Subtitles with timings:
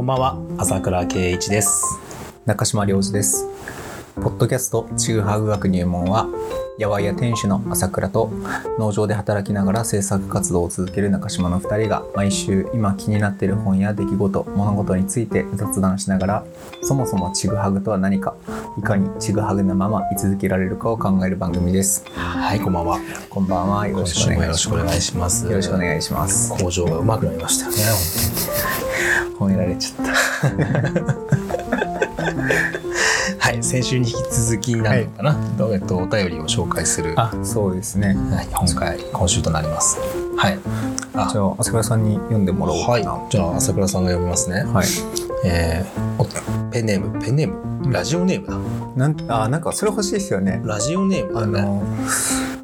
[0.00, 2.00] こんばんは朝倉圭一です
[2.46, 3.46] 中島良二です。
[4.16, 6.26] ポッドキャストちぐはぐ学入門は、
[6.78, 8.30] やわいや店主の朝倉と
[8.78, 16.44] 農場で働きながら制作活動を続ける中島の2人が毎週今気になっている本や出来事、物事について雑談しながら、
[16.82, 18.34] そもそもちぐはぐとは何か、
[18.78, 22.06] いかにちぐはぐなまま居続けられるかを考える番組です。
[22.14, 23.86] はいこんばんはこんばんは。
[23.86, 24.40] よろ今しくお
[24.78, 24.96] 願。
[24.96, 26.52] いしますよろしくお願いします。
[26.62, 28.29] 工場がうまくなりましたよね
[29.40, 30.12] 褒められちゃった。
[33.38, 35.36] はい先週に引き続きになるのかな、
[35.72, 37.14] えっとお便りを紹介する？
[37.16, 38.14] あ、そうですね。
[38.30, 39.98] はい、今回今週となります。
[40.36, 40.58] はい。
[41.14, 41.28] あ。
[41.32, 43.04] じゃあ、朝倉さんに読んでもらおうかはい。
[43.04, 43.18] な。
[43.30, 44.86] じゃあ朝倉さんが読みますね、はい。
[45.44, 46.26] えーお
[46.70, 47.18] ペンネーム。
[47.20, 47.92] ペンネーム？
[47.92, 48.56] ラジオネームだ。
[48.96, 50.60] なんあなんかそれ欲しいですよね。
[50.64, 51.62] ラジオネームあだね。
[51.62, 51.82] の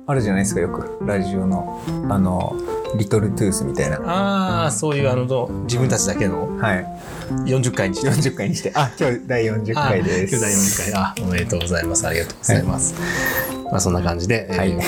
[0.07, 0.99] あるじゃないですかよく。
[1.05, 1.81] ラジオの。
[2.09, 2.55] あの
[2.97, 3.99] リトルトゥースみたいな。
[4.05, 6.57] ああそういうあのど自分たちだけの。
[6.59, 6.87] はい。
[7.45, 8.11] 40回にして。
[8.11, 8.73] 40回にして。
[8.75, 10.37] あ今日第40回です。
[10.37, 11.03] あ今日第40回。
[11.03, 12.07] あおめでとうございます。
[12.07, 12.95] ありがとうございます、
[13.65, 14.79] まあそんな感じで、えーはい。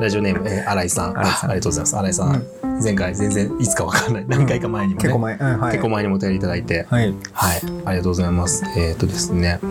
[0.00, 1.18] ラジオネーム、えー、新井さん。
[1.18, 1.50] 新井さん。
[1.50, 1.96] ありがとうございます。
[1.96, 4.24] 新井さん、前回全然いつかわかんない。
[4.28, 6.86] 何回か前にもね、結構前、うんはい、結構前にもお便りいただいて。
[6.88, 7.14] はい。
[7.32, 8.64] はい、ありがとうございます。
[8.76, 9.64] えっ、とですね、え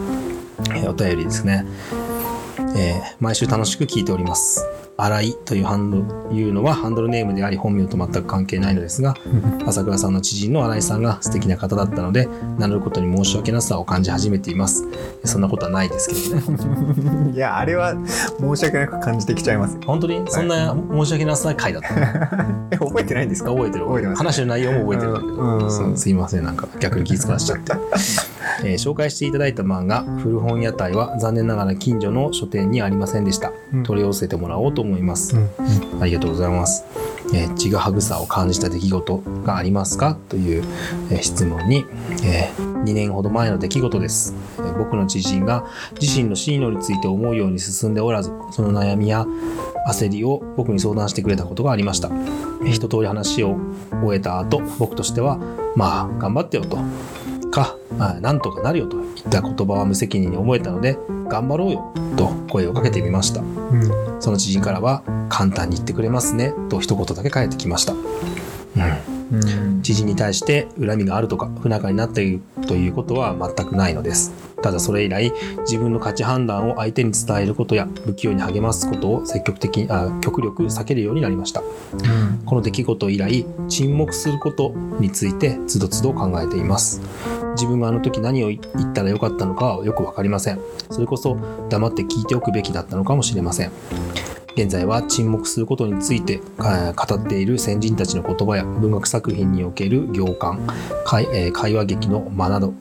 [0.86, 1.66] ーお便りですね、
[2.75, 4.80] えー毎週楽しく聞いております。
[5.03, 9.16] 新井というハンドいうのはハンドルネームであり本名と全く関係ないのですが
[9.66, 12.27] 朝倉さんの知人の新井さんが素敵な方だったので
[12.59, 14.85] 名乗ることに申し訳なさを感じ始めています。
[15.25, 17.31] そんなことはないですけどね。
[17.33, 17.95] いやあれは
[18.39, 19.81] 申し訳なく感じてきちゃいますよ。
[19.85, 20.23] 本当に？
[20.27, 23.52] そんな申し訳なさ回だったの、 え覚えてないんですか？
[23.52, 23.86] 覚えてる。
[23.86, 24.17] 覚えてます。
[24.17, 25.33] 話の内容も覚えてるんだけど、
[25.88, 25.97] うん。
[25.97, 26.43] すいません。
[26.43, 27.73] なんか逆に気遣わしちゃって、
[28.64, 33.83] えー紹介していただいた漫画「古本屋台」は残念ながら近所の書店にありませんでした、うん。
[33.83, 35.50] 取り寄せてもらおうと思います、うん
[36.02, 36.83] ありがとうございます、
[37.33, 40.17] えー、ちぐはぐさを感じた出来事がありますか？
[40.30, 40.64] という、
[41.11, 41.86] えー質問に、
[42.23, 45.65] え2年ほど前の出来事です、えー僕の知人が
[46.02, 49.27] 自身の進路について思うように進んでおらずその悩みや
[49.88, 52.10] 焦りを僕に相談してくれたことがありました。
[52.64, 53.58] えー一通り話を
[54.04, 55.38] 終えた後僕としては
[55.76, 56.77] まあ頑張ってよと
[57.52, 60.98] か、まあ、なんとかなるよといった言葉は無責任に思えたので
[61.28, 63.42] 頑張ろうよと声をかけてみました。
[63.42, 64.22] うん。
[64.22, 68.02] その知人からは簡単に言ってくれますねと一言だけ返ってきました、うん、
[69.32, 69.82] うん。
[69.82, 81.61] 知人に対して恨みがあるとか不仲になっているということは全くないのですただそれ以来自分の価値判断を相手に伝えることや不器用に励ますことを積極的にあ極力避けるようになりました。
[81.61, 82.42] うん。
[82.45, 87.02] この出来事以来沈黙することについてつどつど考えています。
[87.54, 90.60] 自分があの時何を言ったらよかったのかはよく分かりません。
[90.89, 91.38] それこそ
[91.70, 93.71] 黙って聞いておくべきだったのかもしれません。
[94.54, 100.60] 現在は沈黙することについてえー語っている先人たちの言葉や文学作品における行間
[101.05, 102.73] 会,、えー会話劇の間など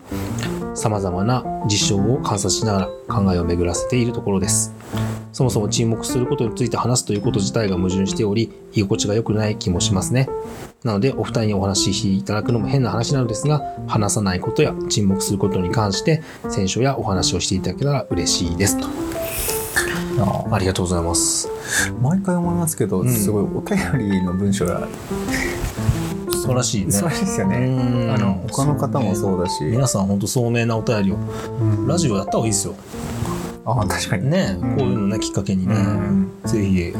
[0.74, 4.74] さまざまな事象を観察しながら考えを巡らせているところです。
[5.32, 10.28] そもそも沈黙することについて話すということ自体が矛盾しており居心地が良くない気もしますね。
[10.82, 18.78] なのでお二人にお話ししていただくのも変な話なのですが話さないことや沈黙することに関して選書やお話をしていただけたら嬉しいです。
[18.80, 18.86] と
[20.18, 21.48] あありがとうございます。
[22.00, 23.08] 毎回思いますけど、うん。
[23.08, 24.88] すごいお便りの文章が
[26.40, 26.92] 素晴らしいね。
[26.92, 27.56] 素晴らしいですよね。
[27.58, 28.10] うん。
[28.10, 31.16] あの他の方もそうだし、皆さん本当聡明なお便りを。
[31.16, 31.86] うん。
[31.86, 32.74] ラジオやった方がいいですよ。
[33.66, 34.30] あ確かに。
[34.30, 36.32] ねうんこういうのねきっかけにね、うん。
[36.44, 36.94] ぜひ。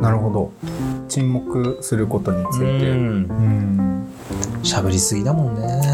[0.00, 0.52] なるほど。
[1.08, 2.64] 沈黙することについて。
[2.64, 2.96] うん。
[2.96, 4.08] うん。
[4.62, 5.82] 喋りすぎだもんね。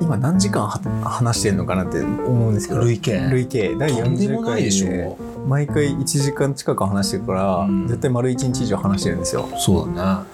[0.00, 2.80] 今何時間は話してるのかなって思うんですけど。
[2.80, 3.18] 累計。
[3.30, 3.74] 累計。
[3.76, 7.86] 第とんでも40ないでし回でょ毎回1時間近く話してるから、うん。
[7.86, 9.48] 絶対丸1日以上話してるんですよ。
[9.58, 10.26] そうだね。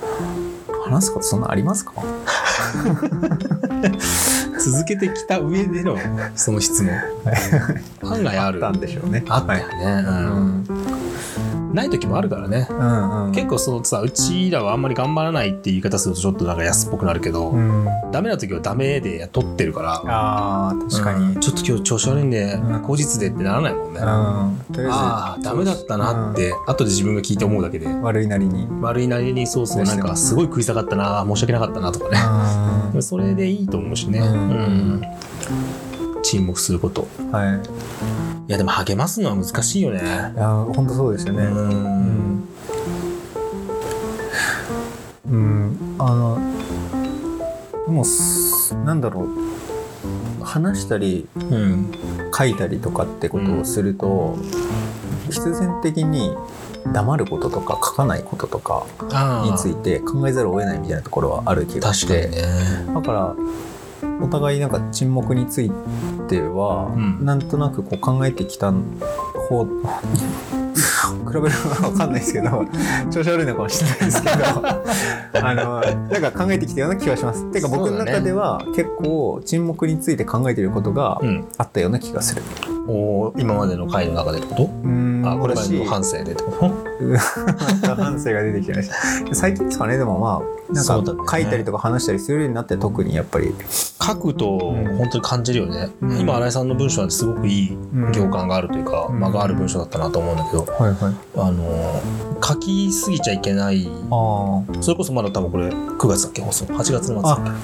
[0.84, 1.92] 話すことそんなありますか？
[4.58, 5.96] 続けてきた上での
[6.34, 6.94] その質問。
[8.10, 8.64] 案外ある。
[8.66, 9.24] あったんでしょうね。
[9.28, 9.74] あったよね、
[10.06, 10.64] ううんん
[11.72, 12.66] ない時もあるからね。
[12.70, 13.32] うんうん。
[13.32, 17.86] 結構そのさうちらはあんまり頑張らないって言い方するとちょっとなんか安っぽくなるけど、うん。
[18.10, 20.02] ダメな時はダメでやっとってるから。
[20.06, 21.40] あー確かに、うん。
[21.40, 22.82] ちょっと今日調子悪いんで、うん。
[22.82, 24.06] 後日でってならないもんね、うん。
[24.06, 24.56] あ
[24.92, 27.86] ああダメだったなって、後で自分が聞いて思うだけで。
[27.86, 28.66] うん悪いなりに。
[28.80, 32.18] 悪いなりにそうそうなんかすごい食い下がったな申し訳なかったなとかね。
[32.94, 34.26] う それでいいと思うしね、うん。
[34.26, 35.02] うん。
[36.22, 37.06] 沈黙すること。
[37.22, 40.00] んはいいやでも励ますのは難しいよね。
[40.00, 41.44] いや本当そうですよね。
[41.44, 42.48] うん。
[45.26, 46.38] うん、うん、あの
[47.86, 49.28] でもすなんだろう。
[50.44, 51.92] 話したりうん。
[52.34, 54.36] 書いたりとかってことをすると、
[55.30, 56.34] 必然的に
[56.92, 62.28] 黙ることとか書かないこととかあについて考えざるを得ないみたいなところはある気がして。
[62.28, 62.94] 確かにね。
[62.94, 63.36] だから
[64.20, 65.70] お互いなんか沈黙につい
[66.28, 67.24] ては、うん。
[67.24, 69.64] なんとなくこう考えてきた方
[71.30, 71.50] 比べるのは
[71.90, 72.64] 分かんないですけど
[73.10, 74.34] 調子悪いのかもしれないですけど
[75.46, 77.44] あのなんか考えてきたような気がします。
[77.52, 81.44] ていうか僕の中では結構沈黙について考えていることがうん。
[81.58, 82.42] あったような気がする。
[82.88, 84.70] おー今までの回の中でってこと？
[84.84, 86.91] うんあこれまだしでの反省でってこと？
[87.96, 88.72] 反省が出てきて。
[88.72, 88.90] ないし
[89.32, 93.54] 最近ですかねでもまあなんか書いたりとか話したりするようになって特にやっぱり。
[94.04, 94.96] 書くとうん。
[94.96, 96.18] 本当に感じるよね、うん。
[96.18, 97.78] 今新井さんの文章はすごくいい
[98.12, 99.20] 行間があるというか、うん。
[99.20, 101.14] 間がある文章だったなと思うんだけど、はいはい。
[101.36, 102.02] あの
[102.42, 106.42] 書きすぎちゃいけないあそれこそまだ多分これ9月だっけ？
[106.42, 106.64] 放送。
[106.64, 107.56] 8月の末あ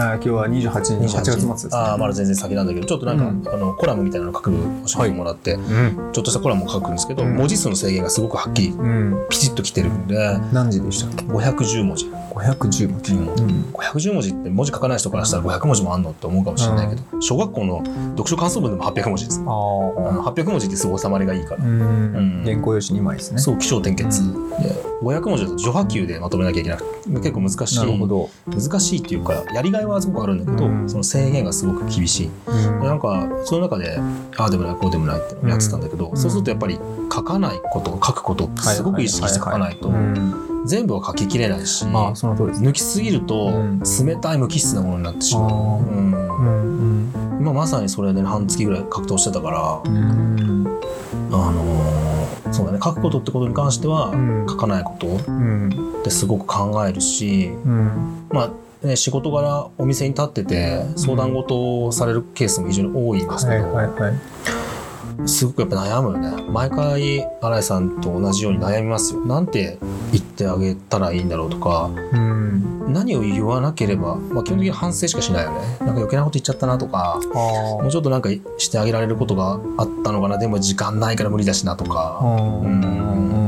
[0.00, 3.54] あ今日は28日8月末です、ね、ああまだ全然先なんだけどちょっとなんか、うん。
[3.54, 4.52] あのコラムみたいなの書く
[4.84, 6.10] お仕事もらって、うん。
[6.12, 7.36] ちょっとしたコラムを書くんですけど、うん。
[7.36, 9.26] 文字数の制限がすごくはっきりうん。
[9.28, 10.16] ピチッときてるんで
[10.52, 12.06] 何時でしたっけ？510文字。
[12.30, 13.28] 510文字、うん。
[13.28, 13.64] うん。
[13.72, 21.80] 510文字って文字書かない人からしたら500文字もあんのって思うかもしれないけど、小学校の読書感想文でも800文字です、ああの800文字ってすごい収まりがいいから、うん。
[21.80, 22.42] うん。
[22.44, 23.40] 原稿用紙2枚ですね。
[23.40, 24.32] そう起承転結、う
[24.62, 27.78] で500文字だと序波球でまとめなきゃいけなくて結構難しい。
[27.78, 30.90] なるほど、難しいっていうかやりがいはすごくあるんだけど、うん。
[30.90, 32.30] その制限がすごく厳しい。
[32.46, 32.80] うん。
[32.80, 33.98] でなんかその中で
[34.36, 36.16] ああでもないこうでもないってやってたんだけど、うん。
[36.16, 36.78] そうするとやっぱり
[37.12, 43.80] 書かないこと書くことってすごく意識して書かないとうん全部は書ききれないし、あその通り抜きすぎるとうん。
[43.80, 46.12] 冷たい無機質なものになってしまう、うん。
[46.12, 54.46] うん今まさにそれで、ね、半月ぐらい格闘してたから、あのーそうだね書くことってことに関しては、うん。
[54.48, 55.68] 書かないことうん。
[56.00, 58.26] ってすごく考えるしうん。
[58.30, 58.50] まあ
[58.82, 65.28] ね、仕事柄お店に立ってて相談事をされるケースも非常に多いんですけはいど、はいはい。
[65.28, 66.42] すごくやっぱ悩むよね。
[66.50, 69.20] 毎回新井さんと同じように悩みますよ。
[69.26, 69.78] なんて
[70.12, 72.92] 言ってあげたらいいんだろうとかうん。
[72.92, 75.58] 何を言わなければ、まあ、基本的に反省しかしないよね。
[75.58, 80.38] なんか余計なこと言っちゃったなとかあもうちょっとなんかしてあげられることがあったのかな。
[80.38, 83.39] でも時間ないから無理だしなとあかうん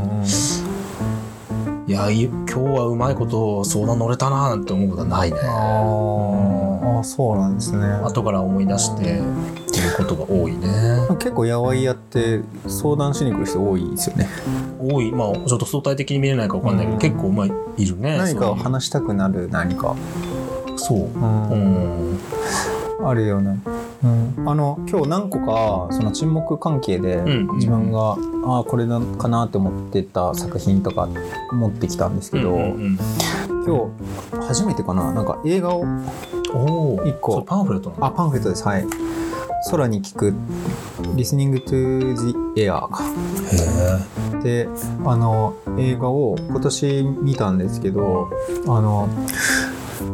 [1.88, 5.38] いやい今日はうまいこと相談乗れたななんて思うことはないね。
[5.42, 7.00] あー。
[7.00, 7.84] あそうなんですね。
[8.04, 10.68] 後から思い出してっていうことが多いね。
[11.18, 14.28] 結構やわいやって相談しに来る人多いですよね。
[14.78, 15.10] 多い。
[15.10, 17.00] まあちょっと相対的に見れないか分かんないけど、うん。
[17.00, 17.46] 結構まあ
[17.76, 19.96] いるね何かを話したくなる何か、
[20.76, 20.98] そう。
[20.98, 21.18] うう
[21.56, 22.18] んん。
[23.04, 23.58] あるよね、
[24.04, 24.06] う
[24.42, 31.08] ん、あの今日何個かその沈黙関係でうん自分が、ああこれなかなって思ってた作品とか
[31.52, 32.98] 持ってきたんですけど、うんうん
[33.64, 33.92] 今
[34.32, 35.12] 日初めてかな？
[35.12, 36.04] なんか映画をうん
[36.52, 38.64] おお一個それパンフレットあパンフレットです。
[38.64, 38.86] はい。
[39.70, 40.34] 空に聞く
[41.14, 43.04] Listening to the Air か
[44.34, 44.68] へで
[45.04, 48.28] あの映画を今年見たんですけど
[48.66, 49.08] あの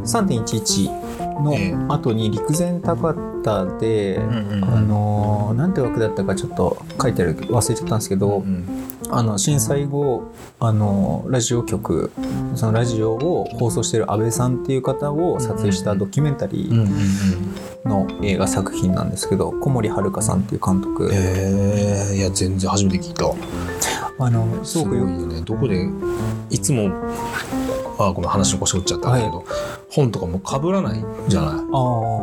[0.05, 1.08] 3.11ええ
[1.40, 4.64] の後に陸前高田で、えうんうん。
[4.64, 12.12] あのなんて枠だったかちょっと書いてある忘れちゃったんですけど、うんあの震災後あのラジオ局
[12.55, 23.32] そのラジオを放送している安倍さんっていう方を撮影したドキュメンタリーの映画作品なんですけど小森遥さんっていう監督、えいや全然初めて聞いた。
[24.20, 25.43] あのすすごくよごいよね。
[25.43, 25.88] どこで
[26.50, 26.90] いつも
[27.99, 29.45] あごめん話の腰折っちゃったんだけど、
[29.90, 31.57] 本とかも被らないじゃない？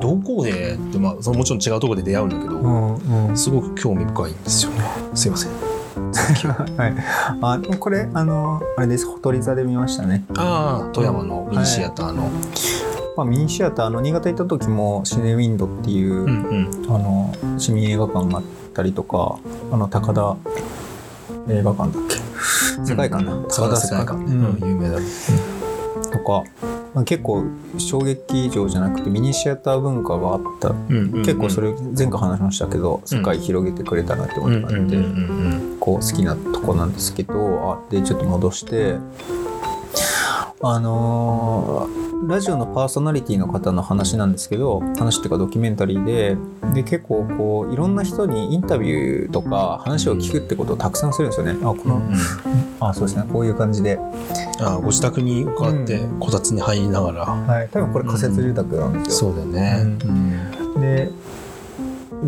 [0.01, 3.37] どこでってまあそのもちろん違うところで出会うんだけど、うんうん。
[3.37, 4.83] すごく興味深いんですよね。
[5.13, 5.51] すいません。
[6.77, 6.95] はい、
[7.41, 9.05] あこれあのあれです。
[9.05, 12.29] ほとり座で見ましたね、ああ富山のミニシアターの、
[13.17, 16.95] まあ、ミニシアターの新潟行った時もシネウィンドっていう、うんうん。
[16.95, 19.37] あの市民映画館があったりとか
[19.71, 20.35] あの高田
[21.49, 22.15] 映画館だっけ？
[22.85, 24.25] 世界観だ、高田世界観。
[24.25, 24.97] ね、うんうん有名だ、
[26.15, 26.43] とか、
[26.93, 27.43] まあ、結構
[27.77, 35.77] 衝撃場じゃなくてミニシアター文化があった、うんうん結構それ前回話しましたけど世界広げてくれたなって思うんったので、うんうんうん。
[35.79, 38.97] こう好きなとこなんですけどあでちょっと戻して
[40.61, 46.37] あのーラジオのパーソナリティの方の話なんですけど話っていうかドキュメンタリーで
[46.73, 51.59] で結構こういろんな人にインタビューとか話を聞くってことをたくさんするんですよね。
[51.61, 52.17] あこの、うんうん。
[52.79, 53.25] あそうですね。
[53.31, 53.99] こういう感じで、
[54.59, 59.31] ああご自宅に伺ってうこたつに入りながら、はい、多分これ仮設住宅なんですよ。
[59.31, 60.81] そうだよね、ううん。
[60.81, 61.13] でそ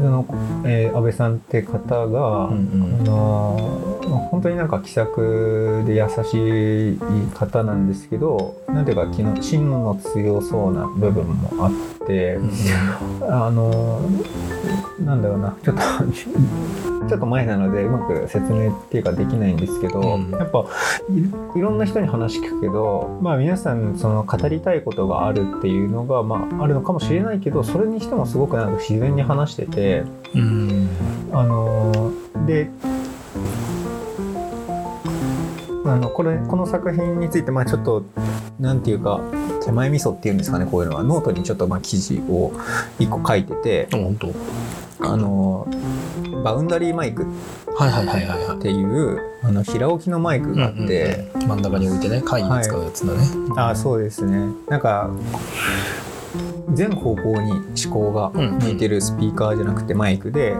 [0.04, 0.25] の、
[0.66, 3.01] えー安倍さんって方が、うんうん。
[3.01, 6.98] あのー本当になんか気さくで優しい
[7.34, 11.97] 方なんですけどなんていうか気の芯の強そうな部分もあって
[13.30, 14.02] あの
[15.04, 15.56] なんだろうな。
[15.64, 15.82] ちょっと
[17.08, 20.32] ちょっと前なのでうまく説明っていうかできないんですけど、うん。
[20.32, 20.66] やっぱ
[21.10, 30.04] いいろんな人に話聞くけどまあ皆さんその語りたいことがあるっていうのが、まあ、あるのかもしれないけどそれにしてもすごくなんか自然に話してて
[30.36, 30.90] うん。
[31.32, 32.12] あの
[32.46, 32.70] で
[35.86, 38.04] あのこれこの作品についてまあちょっと
[38.60, 39.22] なんていうか
[39.68, 40.38] 手前味噌っていうん。
[40.38, 42.54] ですかねこういうのはノートにちょっとまあ記事を
[43.00, 44.34] 一個書いててあ本当。
[45.00, 45.68] あの
[46.44, 47.26] バウンダリーマイクっ
[47.76, 48.48] はいはいはいはい。
[48.48, 53.20] はいていうあの平置きのマイクがあって、真ん中に置いてね会議に使うやつだね、
[53.56, 54.52] あそうですね。
[54.68, 55.12] なんか
[56.74, 60.56] 全方向に思考が向いてるスピーカーじゃなくてマイクで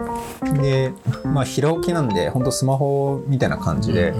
[0.60, 0.92] で
[1.24, 4.14] まあ平置きなんで本当スマホみたいな感じで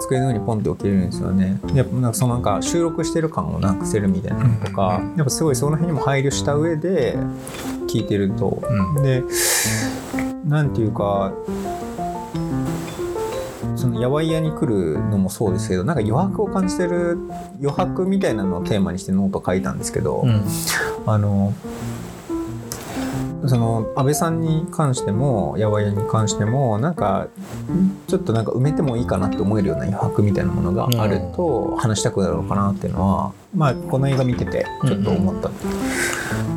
[0.00, 1.58] 机の上にポンって置けるんですよね。
[1.72, 7.16] でなんかそのなんか収録してる感をなくせるみたいなのとかやっぱすごいその辺にも配慮した上で
[7.88, 8.62] 聞いてると。
[8.62, 9.02] うん。
[9.02, 9.22] で
[10.46, 11.32] なんていうか
[11.78, 11.79] そ
[13.90, 17.18] のやわいやに来るのもそうですけどなんか余白を感じてる
[17.60, 20.44] 余白みたいなのをテーマにしてノート書いたんですけど、うん。
[21.06, 21.54] あの
[23.46, 27.28] その安倍さんに関してもやわいやに関してもなんか
[28.06, 35.50] ちょっとなんか埋めてもいいかなって思えるような余白みたいなものがあると話したくなるのかなっていうのは、まあこの映画見ててちょっと思った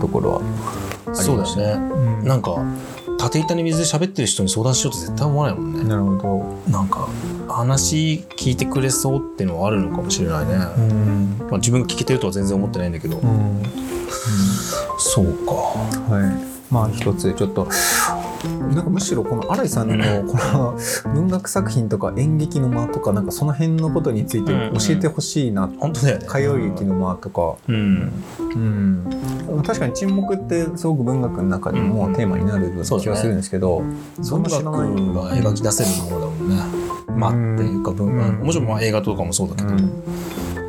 [0.01, 0.47] ところはあり
[1.09, 1.23] ました。
[1.23, 1.65] そうだしね。
[1.73, 2.27] うん。
[2.27, 2.57] なんか
[3.23, 7.07] 縦板に水で喋ってる人に相談しようと絶対思わないもんねなるほなんか
[7.47, 10.83] 話聞いてくれそうっていうのはあるのかもしれないね、ど。
[10.83, 11.37] うん。
[11.39, 13.63] まあ、自分が聞けてるとは全然思ってないんだけど、うん。
[14.97, 16.73] そうかはい。
[16.73, 17.67] まあ一つちょっと
[18.47, 25.71] なんかむしろこの新井さんのこの文学作品とか演劇の間とかなんかその辺のことについて教えてほしいな。
[25.79, 26.25] 本当だよね。
[26.27, 28.11] 歌謡劇の間とか、うん。
[28.53, 33.81] うん、確かに沈黙ってすごく文学の中でもテーマになる気がするんですけど、
[34.21, 35.43] そん文学な知らない。
[35.43, 36.63] が描き出せるものだもんね。
[37.15, 40.03] まあっていうか文うんもちろんまあ映画とかもそうだけど、うん。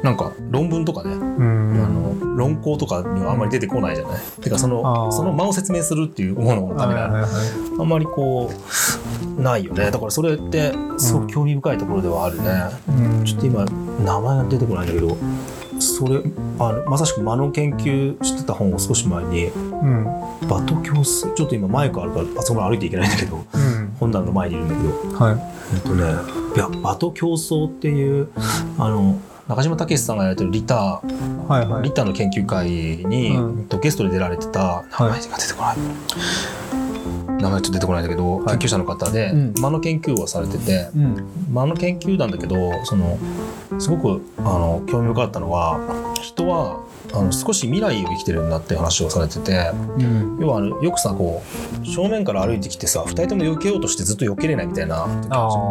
[0.03, 1.83] なんか論文とかね、うん。
[1.83, 4.21] あの論考とかにはあんまり出てこないじゃない？
[4.43, 5.13] てかそあのー。
[5.13, 7.31] その間を説明するっていうもののためにはいはいはい。
[7.79, 8.51] あんまりこ
[9.39, 9.91] うないよね。
[9.91, 12.51] だからそれってすごく興味深いところではあるね、
[12.89, 13.25] うん。
[13.25, 15.17] ちょっと今名前が出てこないんだけど
[15.81, 16.21] それ
[16.59, 20.05] あのまさしく間の研究してた本を少し前にうん
[20.49, 23.97] 「バト教室」ちょっと今マイクあるからあそこまで歩いていけないんだけどうん。
[24.01, 25.25] 本棚の前にいるんだけど。
[25.25, 25.39] はい。
[25.75, 26.05] えっとね
[26.55, 28.29] いやバト競争っていう
[28.79, 31.03] あの中島武さんがやられてるリタは
[31.63, 31.83] いはい。
[31.83, 33.61] リタの研究会に、うん。
[33.61, 35.77] えっとゲストで出られてた名前が出てこない、
[37.43, 38.47] 名前ちょっと出てこないんだけど、はい。
[38.59, 39.55] 研究者の方で、うん。
[39.61, 41.27] 間の研究をされててうん。
[41.53, 43.19] 間の研究なんだけどその
[43.79, 46.83] すごくあの興味深かったのは人は
[47.13, 50.39] あの少し未来を生きてるんだって話をされててうん。
[50.41, 51.43] 要はあのよくさこ
[51.83, 55.07] う正面から歩いてきてさ2人とも避けようとしてずっと避けれないみたいな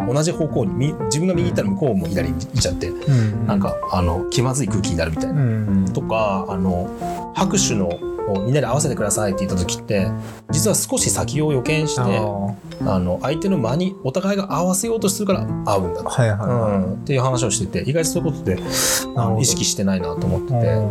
[0.07, 3.47] 同じ方向にみ自分が右行ったら向こうも左に行っちゃってうん。
[3.47, 5.41] なんかあの気まずい空気になるみたいな。
[5.41, 5.85] うん。
[5.93, 7.89] とかあの拍手の
[8.27, 10.07] をみんなで合わせてくださいって言った時って
[10.51, 16.39] 実は少し先を予見してあの相手の間にお互いが合わせようとするから合うんだと、はいはい。
[16.39, 19.29] はうん、っていう話をしてて意外とそういうことであなるほど。
[19.35, 20.49] の意識してないなと思ってい。
[20.59, 20.65] て。
[20.65, 20.81] だ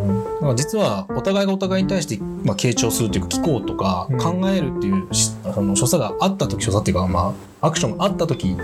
[0.40, 4.18] から実はお互いがお互いに対して、まあ、傾聴するというか聞こうとかうん。
[4.18, 8.56] 考えるっていうし、あの所作があった時所作っていうか、まあ、アクションがあった時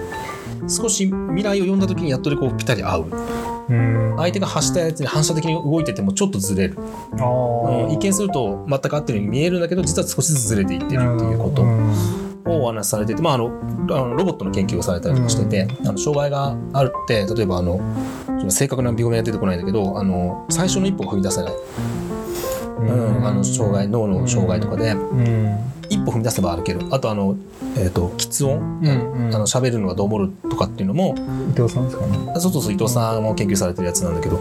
[0.69, 3.03] 少し未来を読んだ時にやっとでこうぴったり合う。
[3.03, 6.77] うん相手が発したやつに反射的に動いててもちょっとずれる。
[7.13, 7.17] う
[7.89, 7.93] ん。
[7.93, 11.65] 一見すると全く合ってるように見えるんだけど実は少しずつずれていってるっていうこと。
[11.65, 12.29] ん。
[12.47, 13.49] をお話しされてて、まあ、あの
[14.15, 17.81] ロボットの研究をされたりとかしてて、あの障害があるって例えばあの
[18.49, 21.53] 正確な病名は出てこないんだけどあの最初の一歩が踏み出せない、
[22.79, 23.27] うん。
[23.27, 24.93] あの障害脳の障害とかで。
[24.93, 26.81] うん一歩踏み出せば歩ける。
[26.91, 27.37] あとあの、
[27.77, 29.35] えー、と喫音、うんうん。
[29.35, 31.15] あの喋るのがどうもるとかっていうのも
[31.51, 32.19] 伊藤さんですかね。
[32.39, 34.41] そうそうそう伊藤さんも研究されてるやつなんだけど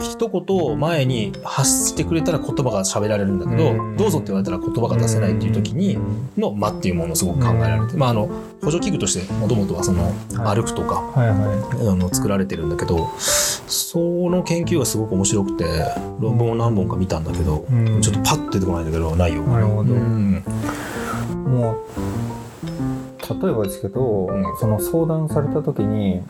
[0.00, 3.96] 一言前に発してくれたら言葉が喋られるんだけど、うん。
[3.96, 5.98] どうぞって言われたら言葉が出せないっていう時に
[6.36, 8.28] の間っていうものをすごく考えられて、まああの
[8.62, 10.56] 補助器具としてもともとはそのはい。
[10.56, 15.64] 歩くとか、はいはあの作られてるんだけどその研究がすごく面白くて
[16.20, 17.66] 論文を何本か見たんだけど、
[18.00, 19.52] ちょっとパッと出てこないんだけど内容が。
[19.52, 19.94] なるほど。
[19.94, 20.44] うん。
[21.46, 21.76] もう
[23.42, 24.44] 例えばですけど、うん。
[24.58, 26.22] その相談された時に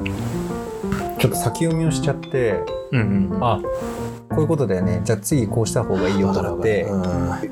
[1.23, 3.61] ちょっと先読みをしちゃってうんうんあ
[4.31, 5.03] こういうことだよね。
[5.05, 6.85] じゃあ次こうした方がいいよとかって。
[6.85, 7.03] うん。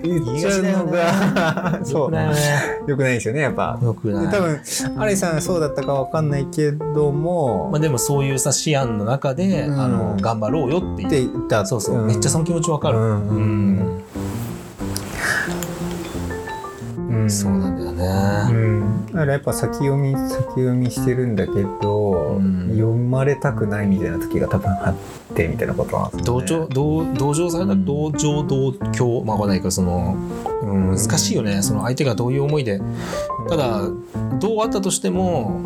[0.03, 1.79] 言っちゃうのが。
[1.79, 2.03] よ そう。
[2.05, 2.33] よね。
[2.87, 3.79] よくないですよねやっぱ。
[3.83, 4.27] よくない。
[4.29, 4.61] で多分
[4.97, 9.79] アレさんそうだったかわかんないけども、まあ、でもそういうさ思案の中で、うん。
[9.79, 11.67] あの頑張ろうよってって言った。
[11.67, 12.07] そうそう、ん。
[12.07, 13.05] めっちゃその気持ちわかる、うん。
[13.05, 14.03] うん
[17.29, 18.03] そうなんだようね、
[18.53, 22.61] ん、だからやっぱ先読み先読みしてるんだけど、うん。
[22.71, 26.47] 読まれたくないみたいな時が多分あってみたいなことなんですね。
[26.47, 27.85] 情同同情されたうん。
[27.85, 30.17] 同情同居まあわかんないけどその、
[30.63, 31.63] うん、難しいよね。
[31.63, 32.81] その相手がどういう思いで。
[33.49, 33.83] ただ
[34.39, 35.63] どうあったとしても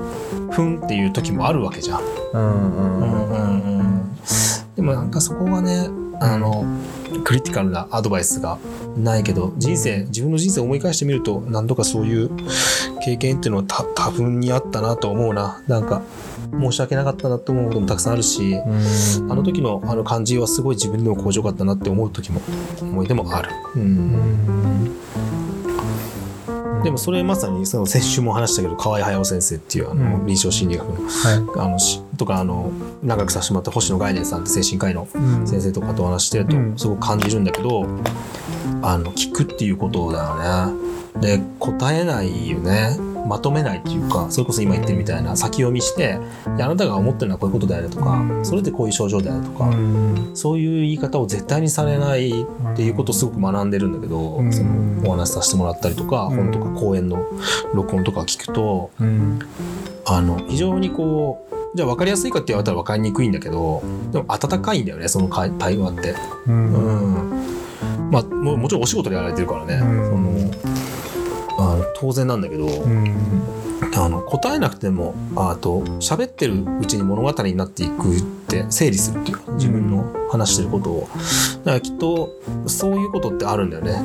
[0.51, 2.01] ふんっていう時もあるわけじゃん。
[2.33, 2.99] うんうん。
[2.99, 4.15] うんうんうん。
[4.77, 5.89] でもなんかそこはね
[6.21, 6.65] あの
[7.25, 8.59] クリティカルなアドバイスが
[8.97, 12.31] ないけど人生自分の人生を思い返してみると何度かそういう
[13.05, 15.63] 経験っていうのはた多分にあったなと思うな。
[15.67, 16.03] なんか
[16.61, 19.33] 申し訳なかったなと思うこともたくさんあるしうん。
[19.33, 22.41] あの時のあの感じはすごい自分でも心地よかったなって思う時も
[22.81, 23.87] 思い出もある、う、うん。
[24.91, 24.95] ん
[26.83, 30.27] でもそれまさにその先週も話したけど河合隼先生っていうあのうん。
[30.27, 32.71] 臨床心理学のはあのしとかあの
[33.03, 35.09] 長くさせてもらった星野概念さんって精神科医の
[35.45, 36.79] 先生とかと話してるとうん。
[36.79, 37.87] すごく感じるんだけど、
[38.85, 41.39] あの聞くっていうことだよね。
[41.39, 42.99] で答えないよね。
[43.27, 50.31] まとめないっていうかそれこそ今言ってるみたいな先読みしてあなたが思ってるのはこういうことだよねとか、うんそれでこういう症状だよとか、うん。
[50.35, 54.53] そういう言い方を絶対にされないっていうことをすごく学んでるんだけど、うん。
[54.53, 56.37] そのお話しさせてもらったりとか、うん。
[56.37, 57.25] 本とか講演の
[57.73, 59.39] 録音とか聞くとうん。
[60.07, 66.15] あの非常にこうじゃあ分かりやすいかって言われたら分かりにくいんだけどでも温かいんだよねその会対話って。
[66.47, 67.54] ううんん
[68.15, 70.55] まあももちろんお仕事でやられてるからね、うん。
[71.49, 73.15] そのあの当然なんだけど、うん。
[73.97, 77.93] あの答えなくてもあと喋ってるうちに物語になっていく
[78.63, 81.09] って整理するっていうか自分の話してることを。
[81.65, 82.31] だからきっと
[82.67, 84.01] そういうことってあるんだよね。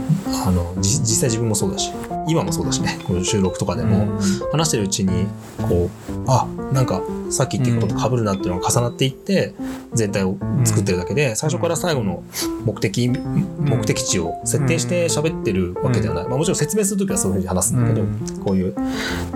[0.46, 1.91] あのじ実際自分もそうだし。
[2.27, 3.00] 今もそうだしね。
[3.08, 4.20] この収録とかでも、
[4.51, 5.25] 話してるうちに
[5.68, 9.53] こうあなんかさっき言ってることと被るなっていうのが重なっていって
[9.94, 12.24] 全体を作ってるだけで、最初から最後の
[12.65, 18.44] 目的目的地を設定して喋ってるわけではない、まあ、もちろん説明する時はそういうふうに話すんだけど、うん。
[18.44, 18.75] こういう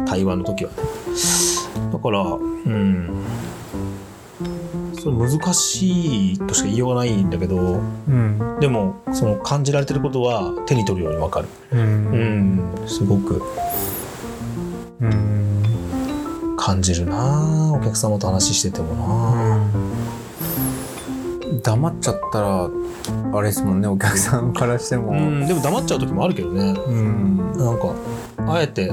[0.06, 0.78] 対話の時はね。
[1.92, 3.10] だからうん
[5.04, 8.58] それ難しいとしか言いようがないんだけどうん。
[8.62, 11.48] でもその感じられてることは手に取るようにわかる。
[11.74, 12.56] ううん。
[12.56, 13.42] んすごく。
[15.02, 16.56] うん。
[16.58, 19.60] 感じるなお客様と話しててもな。
[21.62, 22.70] 黙っちゃったら
[23.34, 25.12] あれですもんねお客さんからしても。
[25.12, 25.46] うん。
[25.48, 26.76] でも黙っちゃう時もあるけどね。
[26.88, 27.52] うん。
[27.58, 27.94] なんか
[28.48, 28.90] あえて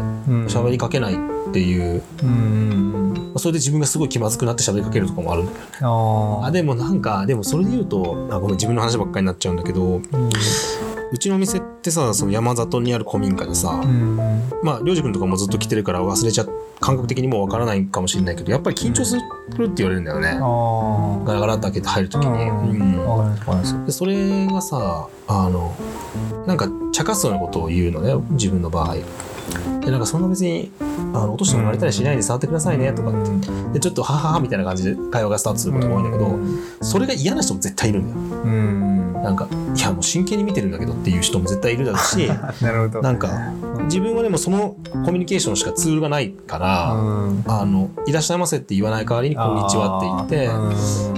[0.48, 1.16] 喋りかけないっ
[1.52, 5.44] ていう、うんそれで自分がすごい気まずくなって喋りかけるとかもある
[5.80, 10.30] ああでもなんかでもそれで言うとあごめん自分の話ばっかりになっちゃうんだけどうん。
[11.12, 14.16] うちのお店ってさその山里にある古民家でさ、うん。
[14.62, 16.46] まあ良二君とかもずっと来てるから忘れちゃ
[16.78, 19.20] 感覚的にもうわからないかもしれないけどやっぱり緊張する
[19.64, 22.74] って言われるんだよね、あガラガラって開けて入る時に、う
[23.82, 23.86] ん。
[23.86, 25.74] でそれがさあの
[26.46, 28.96] なんか茶化すようなことを言うのね自分の場合
[29.80, 33.50] でなんかそんな別にあの落としてもられたりしないで触ってくださいねとかって。
[33.74, 36.38] でちょっとはははみたいな感じで会話がスタートすることが多いんだけど、
[36.82, 38.42] それが嫌な人も絶対いるんだよ。
[38.42, 39.00] うん。
[39.22, 42.26] なんかいやもう真剣に見てるんだけどっていう人も絶対いるだろうし
[42.62, 43.02] なるほど。
[43.02, 43.28] なんか
[43.84, 47.44] 自分はでもそのコミュニケーションしかツールがないから、うん。
[47.46, 50.46] あのいらっしゃいませって言わない代わりにこんにちはって言って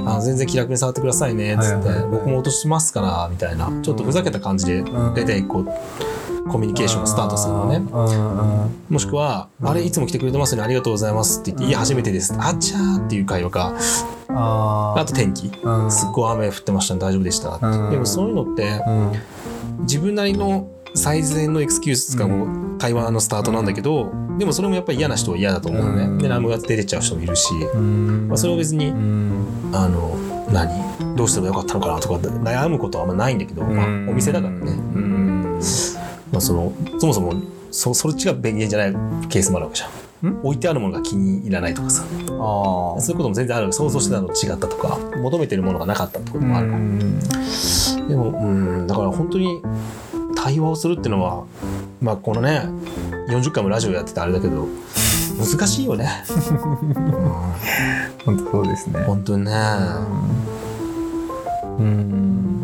[0.01, 0.09] うん。
[0.09, 4.85] あ全然気楽に触ってくださいねっつって、僕も落としますからみたいなちょっとふざけた感じでん。
[5.15, 5.69] 大体こう
[6.51, 7.79] コミュニケーションをスタートするのね。
[8.89, 10.63] もしくは「あれいつも来てくれてますね。
[10.63, 13.75] ありがとうございます」って言って「いや初めてです」あっちゃーっていう会話か。
[14.29, 15.51] ああと天気。
[15.65, 16.95] あすっごい雨降ってました。
[16.95, 17.59] ね大丈夫でした
[17.91, 19.13] でもそういうのってうん。
[19.83, 26.19] 自分なりの最善のエクスキュースがもう対話のスタートなんだけどでもそれもやっぱり嫌な人は嫌だと思うのね、うん。
[26.19, 28.29] でラムが出てっちゃう人もいるし、うん。
[28.29, 29.47] まあ、それを別に、うん。
[29.73, 30.17] あの
[30.53, 31.17] 何？
[31.17, 35.61] どうすればよかったのかなとか悩むことはあんまないんだけど、まあうん、お店だからね、うん
[36.33, 37.35] まあ、そのそもそも
[37.71, 39.91] そそっちが便利じゃないケースもあるわけじゃん。
[40.29, 40.41] ん？
[40.43, 42.05] 置いてあるものが気に入らないとかさ。
[42.05, 43.73] ああそういうことも全然ある。
[43.73, 47.19] 想像してたのと違ったとか求めてるものがなかったってこともある、うん。
[48.09, 49.63] でもうんだから本当に
[50.37, 51.45] 対話をするっていうのは
[52.01, 52.63] まあこのね
[53.29, 54.67] 40回もラジオやっててあれだけど
[55.39, 56.09] 難しいよね、
[58.25, 59.01] 本当そうですね。
[59.01, 59.53] うん、本当にね。
[61.79, 62.63] うん。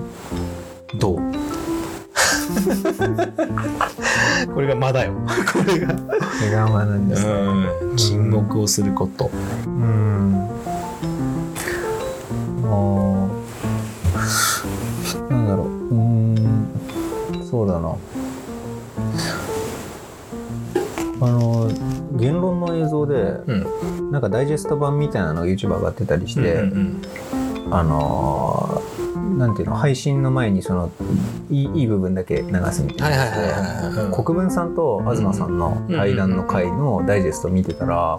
[0.99, 1.19] どう？
[4.55, 5.13] これが間だよ。
[5.53, 5.95] これが。
[5.95, 6.03] こ
[6.43, 7.33] れがまなんですね。
[7.33, 7.97] うん。
[7.97, 9.31] 沈黙をすること。
[9.67, 10.49] うん。
[12.65, 15.31] あー。
[15.31, 15.67] なんだろう。
[15.67, 17.47] うーん。
[17.49, 17.97] そうだな。
[21.21, 21.69] あの
[22.13, 23.15] 言論の映像で
[23.47, 24.11] うん。
[24.13, 27.03] なんかダイジェスト版みたいなのが YouTube 上がってたりして、うん
[27.67, 27.75] うん。
[27.75, 28.88] あのー
[29.37, 30.91] なんていうの配信の前にその
[31.51, 33.19] いいいい部分だけ流すみたいな。
[33.19, 33.59] はいはいはいは
[33.93, 34.05] いはい。
[34.07, 34.13] うん。
[34.25, 38.19] 国分さんと東さんの対談の回のダイジェスト見てたら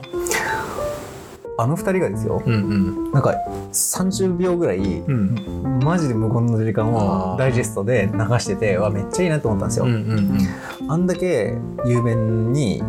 [1.58, 3.12] あの二人がですようんうん。
[3.12, 3.36] なんか
[3.74, 5.80] 30秒ぐらいうん。
[5.84, 9.86] マジで無言の時間をダイジェストで流しててわめっちゃいいなと思ったんですよ。
[9.86, 10.38] うんうん
[10.92, 12.82] あんだけ雄弁に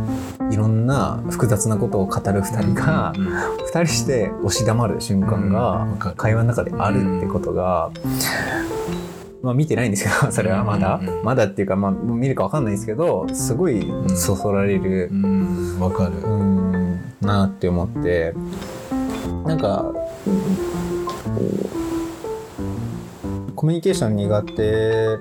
[0.50, 5.52] いろんな複雑なことを語る2人がうん2人して押し黙る瞬間うん。
[5.52, 7.90] が会話の中であるってことが、
[9.42, 11.24] まあ見てないんですけど それはまだ、うんうん。
[11.24, 11.44] まだ。
[11.44, 15.08] っていうかまあ見るか分かんないですけどすごいそそられる。
[15.12, 15.78] うん。
[15.78, 16.12] わかる。
[16.22, 17.00] うん。
[17.20, 18.34] なって思って。
[19.46, 19.92] なんか
[23.56, 25.18] コミュニケーション苦手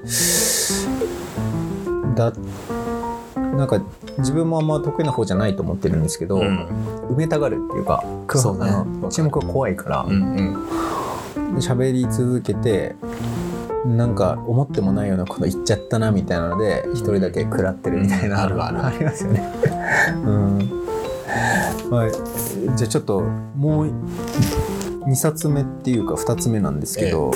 [2.16, 2.34] だ
[3.36, 3.82] なんか
[4.20, 6.68] 自分もあんま得意な方じゃないと思ってるんですけど、うん。
[7.10, 8.04] 埋めたがるっていうか
[8.36, 8.72] そうね。
[9.10, 10.42] 沈黙が怖いからうんう
[11.52, 11.94] ん。
[11.94, 12.96] り続けて
[13.86, 18.44] なんか思ってもないようなこと言っちゃったなみたいなので一人だけ食らってるみたいな、うん。
[18.44, 18.86] あるある。
[18.86, 19.54] ありますよね。
[20.26, 20.70] うん。
[21.90, 23.94] まあ、じゃあちょっともう
[25.06, 27.32] 2冊目っていうか2つ目なんですけど、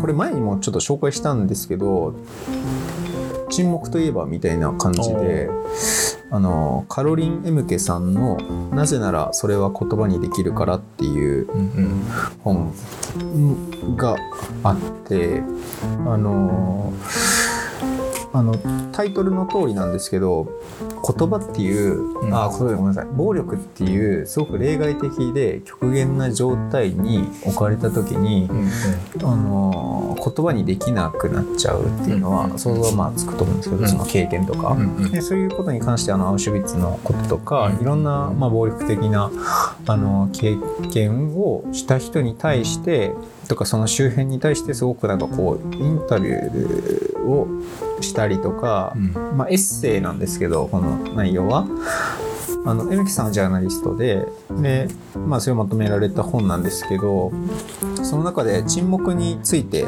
[0.00, 2.14] これ前にもちょっと紹介したんですけど
[3.50, 5.50] 「沈黙といえば」みたいな感じで
[6.30, 8.36] あのカロリン・エムケさんの
[8.74, 11.48] 「なぜならそれは言葉にできるから」っていう
[12.44, 12.72] 本
[13.96, 14.16] が
[14.62, 15.42] あって
[16.06, 16.92] あの
[18.32, 18.54] あの
[18.92, 20.48] タイトルの通りなんですけど
[21.16, 22.34] 言葉っていう、うん。
[22.34, 23.06] あごめんなさい。
[23.06, 28.68] 暴力っていうすごく例外的で極限な状態に置かれた時にう、ん
[29.22, 33.88] あの言葉にできなくなっちゃうっていうのは、うん想像はまあつくと思うんですけど、うん。
[33.88, 34.76] その経験とか。
[35.10, 37.80] でそういうことに関してあのアウシュビッツのこととか、うん。
[37.80, 39.30] いろんな、まあ、暴力的な
[39.86, 40.56] あの経
[40.90, 43.12] 験をした人に対して
[43.48, 47.48] とかその周辺に対してすごくなんかこうインタビューを
[48.00, 49.36] したりとか、うん。
[49.36, 51.66] まあ、エッセイなんですけどこの内容は。
[52.64, 54.26] あの、えみきさんはジャーナリストで、
[54.60, 57.32] で、まあ、それをまとめられた本なんですけど、
[58.02, 59.86] その中で沈黙について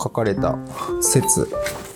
[0.00, 0.56] 書かれた
[1.00, 1.48] 説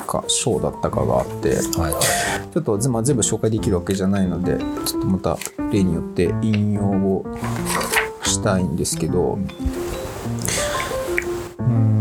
[0.09, 5.37] か章だったかがあって、はいちょっとぜまあ全部紹介できるわけじゃないので、ちょっとまた
[5.71, 7.25] 例によって引用を
[8.25, 9.35] したいんですけど、
[11.59, 11.98] うーん、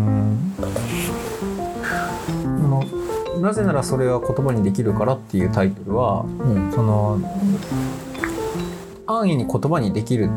[3.41, 6.71] なぜならそれは言葉にできるからっていうタイトルは、うん。
[6.71, 7.19] その
[9.06, 10.30] 安易に言葉にできる、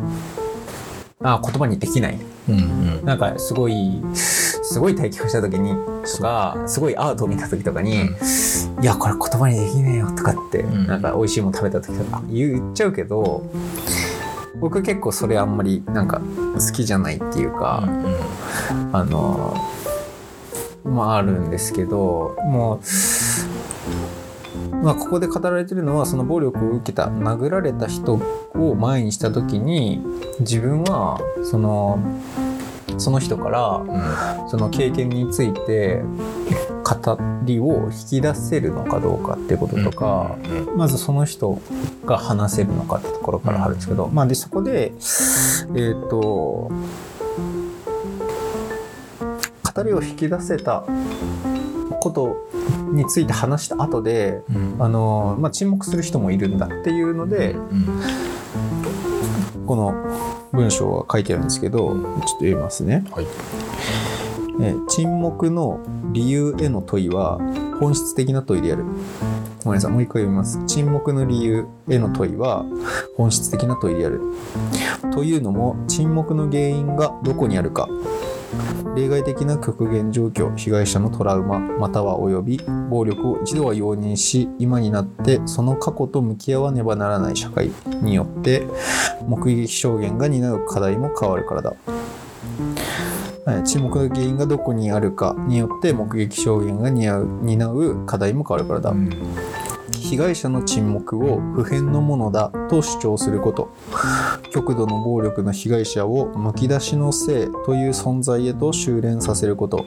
[1.22, 2.18] あ、言葉にできない。
[2.48, 2.58] うんう
[3.02, 3.04] ん。
[3.04, 5.74] なんかすごい、すごい対局した時に
[6.16, 8.06] とか、すごいアートを見た時とかに、
[8.82, 10.86] いや、これ言葉にできねえよとかって、うん。
[10.86, 13.42] なんか美味しいもの食べた時とか言っちゃうけど、
[14.60, 16.20] 僕結構それあんまりなんか
[16.54, 17.82] 好きじゃないっていうか、
[18.92, 19.56] あの、
[20.84, 22.80] まああるんですけど、も
[24.72, 28.20] う、まあここで語られてるのはその暴力を受けた殴られた人
[28.54, 30.02] を前にした時に
[30.40, 31.98] 自分はその
[32.98, 36.02] その人からその経験について
[36.84, 40.36] 語りを引き出せるのかどうかっていうこととか、
[40.76, 41.60] まずその人
[42.04, 44.92] が話せるのかってところからあるんですけど、まあでそこで
[45.76, 46.70] えっ、と
[49.74, 50.84] 語りを引き出せた
[52.00, 52.48] こと
[52.92, 54.42] について話した後で
[54.78, 57.54] あの、まあ、沈黙する人もいるんだっていうので
[59.66, 59.94] この
[60.52, 63.04] 文章は書いてあるんですけどちょっと読みますね。
[63.10, 63.26] はい
[64.62, 65.80] えー沈黙の
[66.12, 67.38] 理由への問いは
[67.78, 68.84] 本質的な問いである。
[69.64, 70.58] ごめんなさい、もう一回読みます。
[70.66, 72.64] 沈黙の理由への問いは
[73.16, 74.20] 本質的な問いである。
[75.12, 77.88] というのも、沈黙の原因がどこにあるか。
[78.96, 87.70] 例外的な極限状況、被害者のトラウマ、または及び暴力を一度は容認し、今になってその過去と向き合わねばならない社会
[88.02, 88.66] によって、
[89.26, 91.74] 目撃証言が担う課題も変わるからだ。
[93.46, 98.94] はい沈黙の原因がどこにあるかによって目撃証言が担う担う課題も変わるからだ、
[99.90, 103.72] 被害者の沈黙を不変のものだと主張すること
[104.50, 109.84] 極度の暴力の被害者をむき出しの性という存在へと修練させること。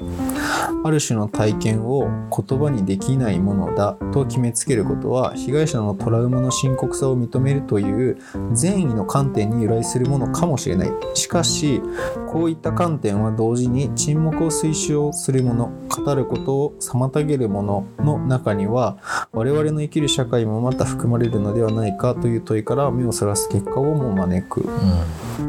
[0.86, 8.17] ある種の体験を言葉にできないものだと決めつけることは被害者のトラウマの深刻さを認めるという
[8.51, 10.91] 善意の観点に由来するものかもしれない。
[11.13, 11.82] しかし
[12.27, 18.97] こういった観点は同時に沈黙を推奨するもの語ることを妨げるものの中には
[19.32, 24.65] 我々の生きる社会もまた含まれるのではないかという問いから目をそらす結果をも招く。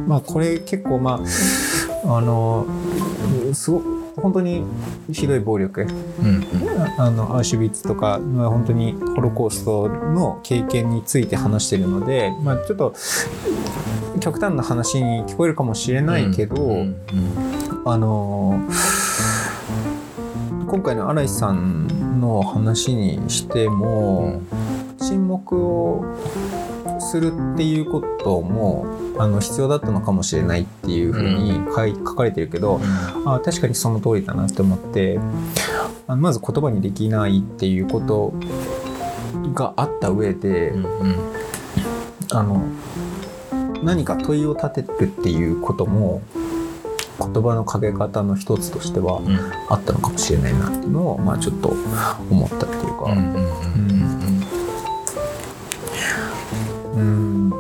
[0.07, 1.21] まあこれ結構ま
[2.07, 2.67] ああの
[3.53, 3.83] すご
[4.17, 4.65] 本当に
[5.13, 6.45] ひどい暴力、うん
[6.97, 12.95] あのアウシュビッツとか、まあ、本当にホロコーストの経験について話してるので、まあ、ちょっと
[14.21, 16.97] 極端な話に聞こえるかもしれないけど、うん
[17.87, 18.61] あの
[20.69, 24.41] 今回の新井さんの話にしても、
[24.99, 26.05] 沈黙を
[27.15, 28.87] するっていうことも
[29.19, 32.81] あの必要だったのかもしれないっていうふうに書い書かれてるけど、
[33.25, 35.21] あ確かにその通りだなって思って
[36.09, 38.35] あまず言葉にできないっていうこと
[39.55, 40.73] があった上で、
[42.33, 42.65] あの
[43.85, 46.21] 何か問いを立てるっていうことも
[47.21, 49.39] 言葉のかけ方の一つとしてはうん。
[49.69, 53.05] あったのかもしれないなっていうのを、まあ、ちょっと思ったっていうか。
[53.05, 54.04] うんうんうん
[56.95, 57.51] うん。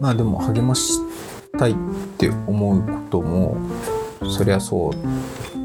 [0.00, 0.98] まあでも励まし
[1.58, 1.74] たいっ
[2.16, 3.56] て思うことも
[4.30, 4.94] そりゃそう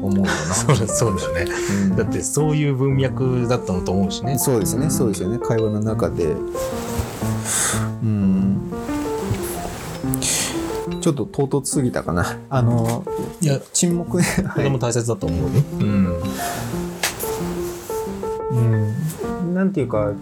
[0.04, 0.28] 思うよな。
[0.54, 1.52] そうだそうだよね。
[1.90, 1.96] うん。
[1.96, 4.38] だってそういう文脈だったのと思うしね。
[4.38, 4.90] そうですね。
[4.90, 5.38] そうですよね。
[5.38, 6.34] 会話の中で。
[8.02, 8.60] うん。
[11.00, 12.38] ちょっと唐突すぎたかな。
[12.50, 13.04] あの
[13.40, 14.24] いや沈黙ね
[14.54, 15.48] これも大切だと思うよ
[15.80, 16.16] うん。
[18.50, 18.60] う
[19.50, 20.16] ん、なんていうか、うん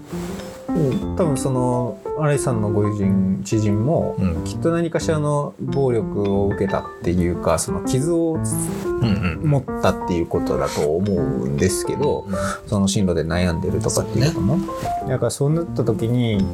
[1.16, 4.44] 多分その新井さんのご友人知人も、うん。
[4.44, 9.50] きっと何かしらの暴力を受けたっていうかその傷をうんうん。
[9.50, 12.26] 持ったっていうことだと思うんですけど、
[12.66, 14.58] その進路で悩んでるとかっていうことも、
[15.06, 16.44] だからそうなった時に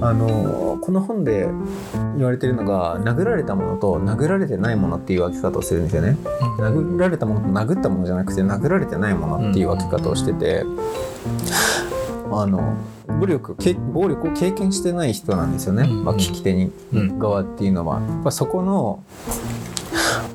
[0.00, 1.48] あのこの本で
[2.16, 6.18] 言われてるのが殴られたものと殴られてないものっていう分け方をするんですよね。
[6.58, 10.64] 殴られたものと殴ったものじゃなくて殴られてないものっていう分け方をしてて、
[12.32, 12.76] あの
[13.20, 16.04] 暴力け暴力を経験してない人なんですよね、うん。
[16.04, 17.18] まあ、聞き手に、うん。
[17.18, 18.00] 側っていうのは。
[18.00, 19.02] やっぱそこの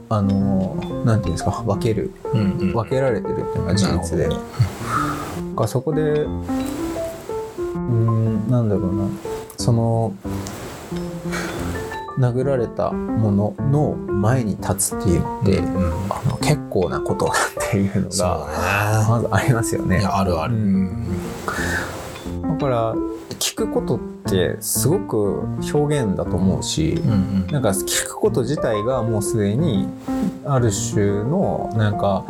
[0.09, 0.75] あの
[1.05, 2.11] なんていうんですか分ける。
[2.33, 2.73] うんうん。
[2.73, 4.29] 分けられてるっていうのが事実で。
[5.55, 9.07] からそこでうーんなんだろうな。
[9.57, 10.13] その
[12.19, 17.35] 殴られたものの前に立つっていうのって、うんあの結構なことだっ
[17.71, 20.03] ていうのがだまずありますよね。
[20.05, 20.55] あるある。
[20.55, 21.07] ううん
[22.61, 22.95] から
[23.39, 25.41] 聞くことってすごく
[25.73, 29.87] 表現だと思うし、うんなんか聞くこと自体がもうすでに
[30.45, 32.23] ある種のなんか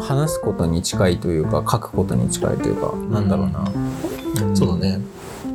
[0.00, 3.60] 話すことに近いというか書くことに近いというかなんだろうな、
[4.50, 4.56] ん。
[4.56, 4.98] そうだね。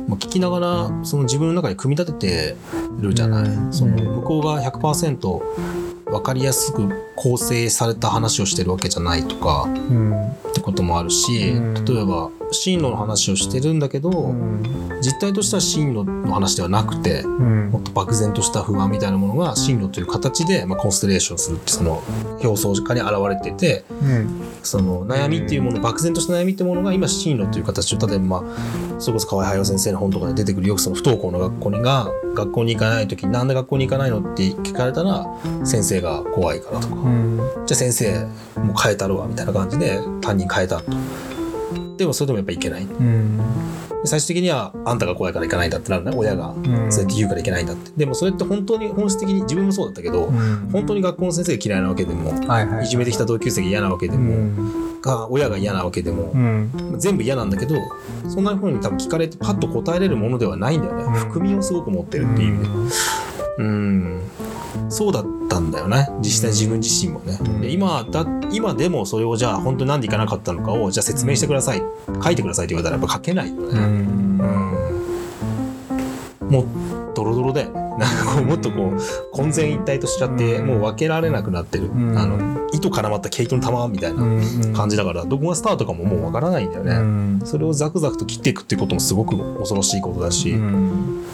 [0.06, 2.56] もう聞きながらその自分の中に組み立てて
[3.00, 3.72] るじゃない、うん。
[3.72, 5.40] そのうん向こうが100%
[6.10, 10.30] 分かりやすく構成された話をしてるわけじゃないとかうん。
[10.30, 11.84] ってこともあるし、うん。
[11.84, 14.62] 例えば進路の話をしてるんだけど、うん。
[15.02, 17.70] 実態としては進路の話ではなくてうん。
[17.70, 22.02] もっと漠然とした不安みたいなものが進路という形で、まあ、コンステレーションするってその
[22.42, 24.42] 表層化に現れててうん。
[24.62, 28.36] その悩みっていうもの漠然とした悩みっていうものが今進路という形を例えば、ま
[28.96, 35.26] あ、それこそ河合隼先生の本とかで出てくるよくその不登校の学校にが学校に行かない時になんで学校に行かないのって聞かれたら
[35.64, 37.36] 先生が怖いからとか、うん。
[37.66, 38.26] じゃあ先生
[38.60, 40.92] もう変えたるわみたいな感じで担任変えたと。
[42.00, 42.82] でもそれでもやっぱいけない。
[42.84, 43.36] うん。
[44.02, 46.12] で最終的にはあんたが怖いから行かないんだってなるね。
[46.16, 46.54] 親が。
[46.56, 46.64] うん。
[46.90, 47.90] そうやって言うからいけないんだって。
[47.94, 50.68] でもそれって本当に本質的に自分もそうだったけど、うん。
[50.72, 52.88] 本当に学校の先生が嫌いなわけでも、はいはいい。
[52.88, 55.00] じめてきた同級生が嫌なわけでうも、ん。
[55.02, 56.94] が親が嫌なわけでもう、ん。
[56.98, 57.74] 全部嫌なんだけど
[58.28, 61.12] そんな風に多分聞かれてパッと答えれるものではないんだよね、うん。
[61.14, 62.54] 含みをすごく持ってるっていう。
[62.54, 62.68] 意味で
[63.58, 64.22] うん
[64.88, 66.08] そうだったんだよね。
[66.20, 67.60] 実際自分自身もね、うん。
[67.60, 71.82] で今だ今でもそれをじゃあ本当になんでいかなかったのかをじゃあ説明してください、
[72.22, 73.84] 書いてくださいって言われたらやっぱ書けないようね、ん。
[76.42, 76.50] うん。
[76.50, 76.64] もう
[77.14, 77.68] ドロドロで。
[77.98, 78.98] なんかこうもっとこう
[79.30, 80.66] 混然一体としちゃって、うん。
[80.68, 82.16] もう分けられなくなってる、うん。
[82.16, 84.72] あの糸絡まった毛糸の玉みたいなうん。
[84.74, 87.42] 感じだからどこがスタートかももう分からないんだよね、うん。
[87.44, 91.24] それをザクザクと切っていくっていうこともすごく恐ろしいことだし、うん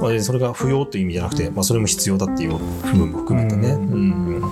[0.00, 2.58] まあ、それが不要という意味じゃなくて、まあ、それも必要だっていう部
[2.92, 3.70] 分も含めてね。
[3.70, 4.42] ううん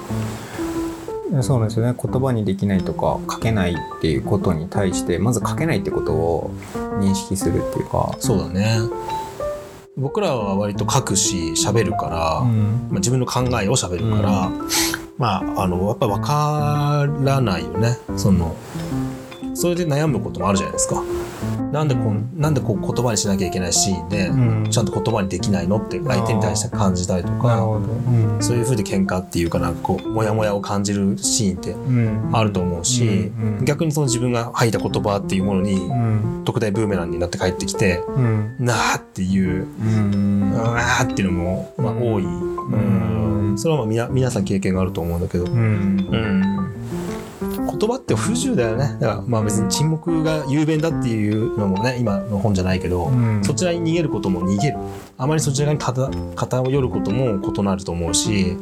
[1.43, 1.99] そうなんですよね。
[2.01, 6.55] 言葉にできないとか書けないっていうことに対してまず書けないってことを
[7.01, 8.15] 認識するっていうか。
[8.21, 8.79] そうだね。
[9.97, 12.89] 僕らは割と書くし喋るから、うん。
[12.91, 14.51] まあ、自分の考えを喋るから、
[15.19, 17.99] まああのやっぱ分からないよね。
[18.17, 18.55] その
[19.55, 21.03] それで悩むこともあるじゃないですか。
[21.73, 24.71] なんでこんなんでこう言葉にしなきゃいけないシーンで、うん。
[24.71, 25.79] ちゃんと言葉にできないの？
[25.79, 27.61] って相手に対して感じたりとか。
[27.63, 28.37] うん。
[28.41, 32.31] そういうふうで喧嘩っていうかなんかこうモヤモヤを感じるシーンってうん。
[32.33, 33.65] あると思うし、うんうん。
[33.65, 36.43] 逆にその自分が吐いた言葉っていうものにうん。
[36.45, 43.55] 特大ブーメランになって帰ってきてうん「なあ」っていううん「うわーっていうのも、まあ、多い、うん。
[43.57, 45.51] それはまあみな皆さん経験があると思うんだけど、うん。
[45.53, 46.54] うん
[47.77, 48.97] 言葉って不自由だよね。
[49.01, 53.45] だからまあ別に沈黙が雄弁だっていうのもね今の本じゃないけど、うん。
[53.45, 54.79] そちらに逃げることも逃げる。
[55.19, 58.57] あまりそちらに偏偏ることも異なると思うし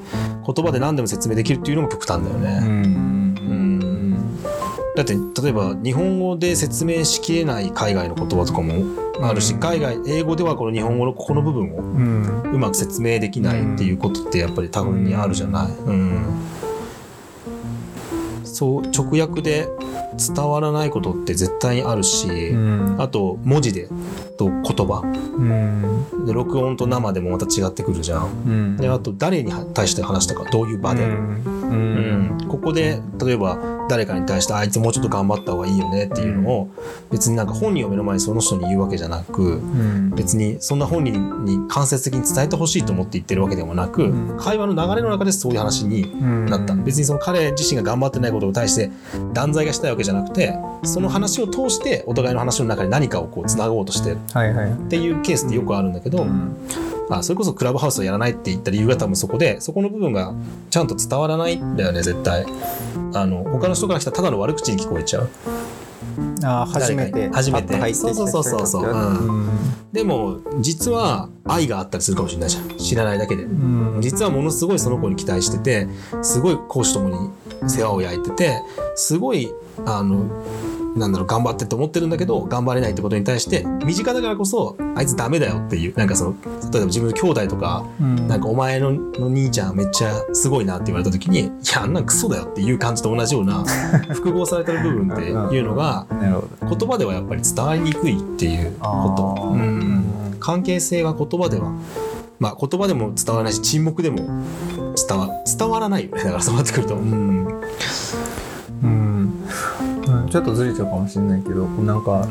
[0.46, 3.34] 言葉で何でも説明できるっていうのも極端だようね、ん。
[4.94, 8.74] だって例えば日本語で説明しきれない海外の言葉とかも
[9.22, 9.60] あるし、うん。
[9.60, 12.42] 海外英語ではこの日本語のここの部分をうん。
[12.52, 15.72] うまく説明できないっていうことってやっぱり多分にあるじゃない。
[15.86, 16.24] うん
[18.62, 19.66] そう直訳で
[20.16, 22.96] 伝わらないことって絶対にあるし、うん。
[23.02, 23.88] あと文字で
[24.38, 25.02] と言葉。
[25.02, 26.24] うん。
[26.26, 28.26] で録音と生でもまた違ってくるじゃん。
[28.26, 28.76] うん。
[28.76, 32.38] であと誰に対して話したかどういう場で、うん。
[32.38, 32.48] うん。
[32.48, 33.56] ここで例えば
[33.88, 36.70] 誰かに対してあいつもうちょっと頑張った方がいいよねっていうのを
[37.10, 40.10] 別になんか本人を目の前にその人に言うわけじゃなくうん。
[40.10, 44.38] 別にそんな本人に間接的に伝えてほしいと思って言ってるわけでもなく、うん。
[44.38, 48.90] 会話の流れの中でそういう話にうんなった、別にその彼自身が頑張ってないことに対して
[49.32, 54.16] 断罪がしたいわけじゃなくてその話を通してお互いの話の中で何かをこうつなごうとしてっ
[54.88, 56.56] ていうケースってよくあるんだけど、うん
[57.10, 60.34] あそれこそクラブハウスをやらないって言った理由が多分そこでそこの部分が
[60.70, 62.46] ちゃんと伝わらないんだよね絶対。
[63.14, 65.28] あの他の人から来たらただの悪口に聞こえちゃう。
[66.44, 67.28] あー初めて。
[67.30, 67.68] 初めて。
[67.68, 68.90] パッと入ってきた人そうそうそうそう。
[68.90, 69.50] うん。
[69.92, 72.68] でも実は愛があったりするかもしれないじゃん。
[72.78, 73.44] 知らないだけで。
[73.44, 74.00] うん。
[74.00, 75.88] 実はものすごいその子に期待してて
[76.22, 78.62] すごい講師ともに世話を焼いてて
[78.96, 79.52] すごい
[79.86, 80.28] あの
[80.96, 86.36] なんだろう頑張ってって思ってるんだけど頑張れないってことに対して身近だからこそあいつダメだよっていうなんかその
[86.70, 88.28] 例えば自分の兄弟とかうん。
[88.28, 93.64] なんかお前のの兄ちゃんめっちゃすごいなって言われた時にいやあんなんクソだよっていう感じと同じような
[94.12, 99.48] 複合されてる部分っていうのが言葉ではやっぱり伝わりにくいっていうこと。
[99.52, 100.04] うん。
[100.40, 101.72] 関係性は言葉では
[102.40, 104.16] まあ言葉でも伝わらないし沈黙でも
[105.08, 105.28] 伝わ
[105.58, 106.24] 伝わらないよね。
[106.24, 106.96] だからそうなってくると。
[106.96, 107.62] うんうん。
[108.82, 109.32] うん
[110.32, 112.26] ちょっとずれちゃうかもしれないけどなんか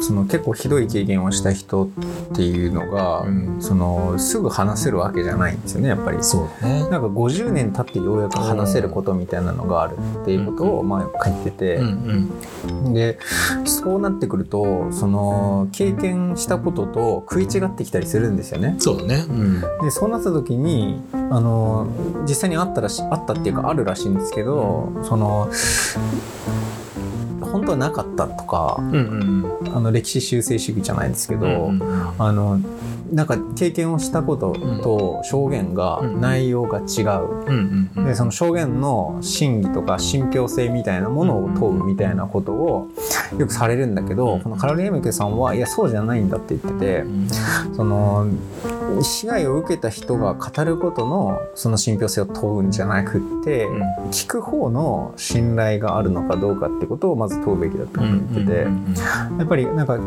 [0.00, 1.88] その結構ひどい経験をした人っ
[2.34, 3.60] ていうのが、うん。
[3.60, 6.22] そのすぐ話せるわけじゃないんですよねやっぱり。
[6.22, 6.88] そうだね。
[6.88, 12.30] なんか50年経ってようやく話せることみたいなのがあるっていうことをまあ書いてて、うん
[12.84, 12.94] うん。
[12.94, 13.18] で
[13.64, 18.76] そうなってくるとその経験したことと食い違ってきたりするんですよね。
[18.78, 19.26] そうだね。
[19.28, 19.60] うん。
[19.82, 21.88] でそうなった時にあの
[22.26, 25.50] 実際にあったらしあったっていうかあるらしいんですけどその
[27.50, 28.96] 本当はなかったとかうんう
[29.68, 32.14] んあの歴史修正主義じゃないですけど、うんうん。
[32.18, 32.60] あの
[33.12, 36.20] なんか経験をしたことと証言がうん。
[36.20, 38.04] 内容が違う。
[38.06, 42.88] でその証言の真偽とか信憑性みたいなものを問うみたいなことを
[43.38, 44.40] よくされるんだけど、うん。
[44.42, 47.28] このカロリーエムケさんはいやそうじゃないんだって言ってて、うん。
[47.74, 48.26] その
[49.02, 53.66] 被害を受けた人が語ることのその信憑性を問うんじゃなくって、
[54.10, 58.52] 聞く方の信頼があるのかどうかってことをまず問うべきだってことを言ってて、
[59.38, 59.98] やっぱりなんか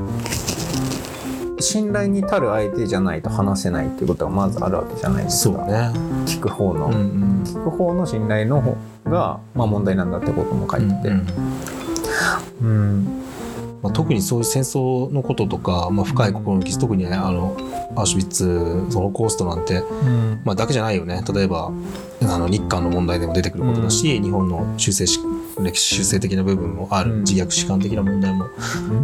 [1.63, 5.57] 信頼に足る相手じゃないと話せないっていうことがまずあるわけじゃないですか。
[5.57, 5.91] そうね。
[6.25, 7.43] 聞く方の、うんうん。
[7.43, 11.27] 聞く方の信頼の方が、まあ、問題なんだってことも書いてて、うん
[12.61, 13.23] うん。
[13.81, 17.57] まあ、特にそういう戦争のこととか、まあ、深い心の傷特にねあの
[17.95, 20.41] アウシュビッツホロコーストなんて、うん。
[20.45, 21.23] まあ、だけじゃないよね。
[21.33, 21.71] 例えば
[22.21, 25.19] あの日韓の問題でも出てくることだし、日本の修正し
[25.59, 27.19] 歴史修正的な部分もある、うん。
[27.23, 28.47] 自虐史観的な問題も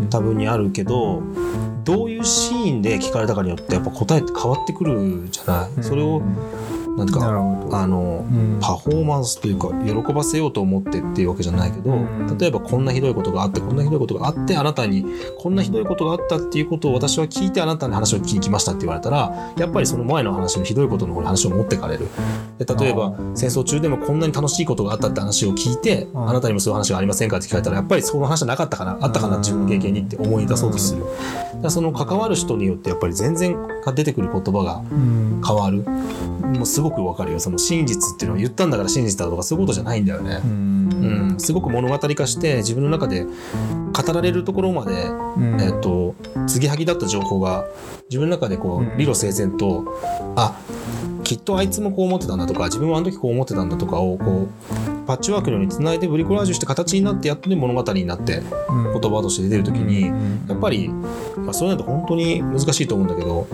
[0.09, 1.21] 多分にあるけど
[1.83, 6.21] どういうシーンで聞かれたかによってやっぱ答えって変わってくるじゃない、それを
[6.99, 7.27] なんか
[7.71, 8.59] あのうん。
[8.61, 12.37] パフォーマンスというか喜ばせようと思ってっていうわけじゃないけど、うん。
[12.37, 15.05] 例えばこんなひどいことがあってこんなひどいことがあってあなたに
[15.37, 22.07] こんなひどいことがあったっていうことを私は聞いてあなたに話を聞きに来ましたって言われたらやっぱりその前の話のひどいことの方に話を持ってかれる。
[22.57, 26.29] で例えば戦争中でもこんなに楽しいことがあったって話を聞いてうん。
[26.29, 31.03] あなたにもそういう話がありませんかって聞かれたらやっぱりその話はなかったかなあったかな自分の経験にって思い出そうとする。
[31.03, 31.13] だか
[31.63, 35.41] らその関わる人によってやっぱり全然が出てくる言葉がうん。
[35.45, 35.83] 変わる。
[36.57, 37.39] もうすごくわかるよ。
[37.39, 40.41] その真実っていうのは言ったんだから真実だとかそういうことじゃないんだよね。
[40.43, 40.49] う、う
[41.33, 41.35] ん。
[41.39, 45.05] すごく物語化して自分の中で語られるところまで、
[45.37, 45.61] うん。
[45.61, 46.15] えっと
[46.47, 47.65] 継ぎはぎだった情報が
[48.09, 48.87] 自分の中でこうん。
[48.87, 49.85] う理路整然と、
[50.35, 50.57] あ
[51.23, 59.01] きっとあいつもこう思ってたんだとか自分はあの時こう思ってたんだとかをこうパッチワークのようにつないでブリコラージュして形になってやっとで物語になってうん。
[59.01, 60.45] 言葉として出てる時に、うん。
[60.47, 63.47] やっぱり、まあ、それだと本当に難しいと思うんだけど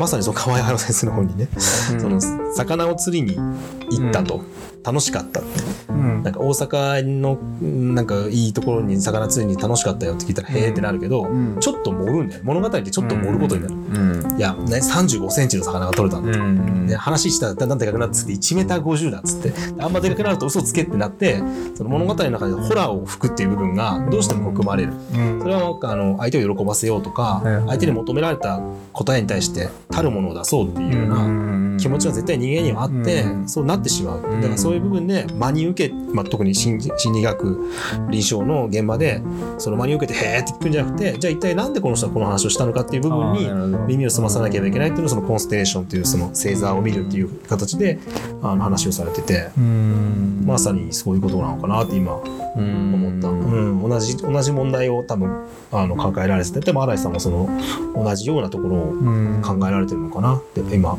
[0.00, 2.18] まさにその河合原先生の本にね、その
[2.54, 4.40] 魚を釣りに行ったと、
[4.82, 5.48] 楽しかったって。
[5.90, 6.22] うん。
[6.22, 11.60] なんか大阪のうんなんかいいところに魚釣りに楽しかったよって聞いたら、へーってなるけど、うん。
[11.60, 14.38] ちょっと盛るんだよ物語ってちょっと盛ることになる、うん。
[14.38, 16.86] いや、ね、3 5センチの魚が取れたんだ、うん。
[16.86, 19.52] で話したらだんだんでかくなってって1メーター50だっつって。
[19.78, 21.42] あんまでかくなると嘘つけってなって
[21.74, 24.94] その物語の中でホラーを吹くっていう部分がどうしても含まれる。
[25.14, 25.40] うん。
[25.42, 27.66] それはあの相手を喜ばせようとかはい。
[27.66, 28.60] 相手に求められた
[28.94, 33.48] 答えに対してたるものを出そうっていうような気持ちは絶対人間にはあって、うん。
[33.48, 34.20] そうなってしまう。
[34.20, 34.40] うん。
[34.40, 37.70] だからそういう部分で真に受け、まあ、特に心心理学
[38.10, 39.22] 臨床の現場で
[39.58, 43.50] その真に受けて「へーって聞くんじゃなくてじゃあ一体なんでこの人はこの話をしたのかっていう部分に
[43.86, 47.98] 耳を澄まさなければいけないっていうのをそのコンステレーションっていうその星座を見るっていう形で
[48.42, 50.42] あの話をされててうん。
[50.46, 57.48] まさにそういうことなのかなって今思った、うん、同じ同じ問題を多分あの考えられててでも新井さんもその
[57.94, 59.40] 同じようなところをうん。
[59.42, 60.98] 考えられてるのかなって今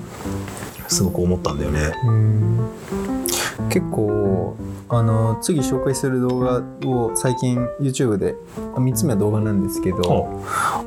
[0.88, 1.94] すごく思ったんだよね。
[2.06, 2.70] うん
[3.70, 4.56] 結構
[4.90, 8.36] あの次紹介する動画を最近 YouTube で
[8.74, 10.42] 3つ目は動画なんですけど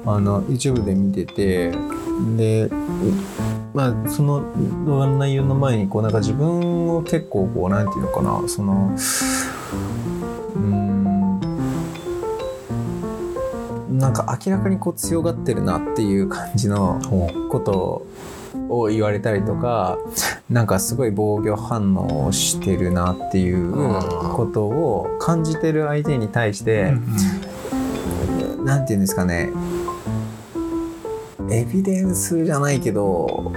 [0.04, 1.72] あの YouTube で見てて
[2.36, 2.68] で
[3.72, 4.42] まあその
[4.84, 8.92] 動画の内容の前にこうなんか自分を結構こうなんていうのかなその
[10.54, 10.83] うーん
[13.98, 17.00] なんか明らかにこう強がってるなっていう感じの
[17.50, 18.06] こと
[18.68, 19.98] を言われたりとか
[20.50, 23.72] なんかすごい防御反応をしてるなっていう
[24.34, 26.92] ことを感じてる相手に対して、
[28.64, 29.50] なんて言うんですかね。
[31.50, 33.52] エビデンスじゃないけど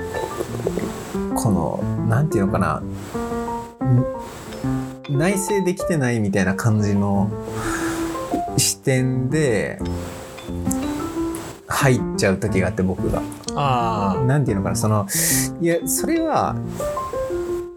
[1.35, 2.75] このなんていうのかな。
[2.75, 2.83] ん
[5.09, 7.31] 内省できてないみたいな感じの
[8.57, 9.79] 視点で
[11.78, 13.21] 入っちゃう時があって僕が。
[13.55, 15.07] あなんていうのかなその
[15.61, 16.55] いやそれは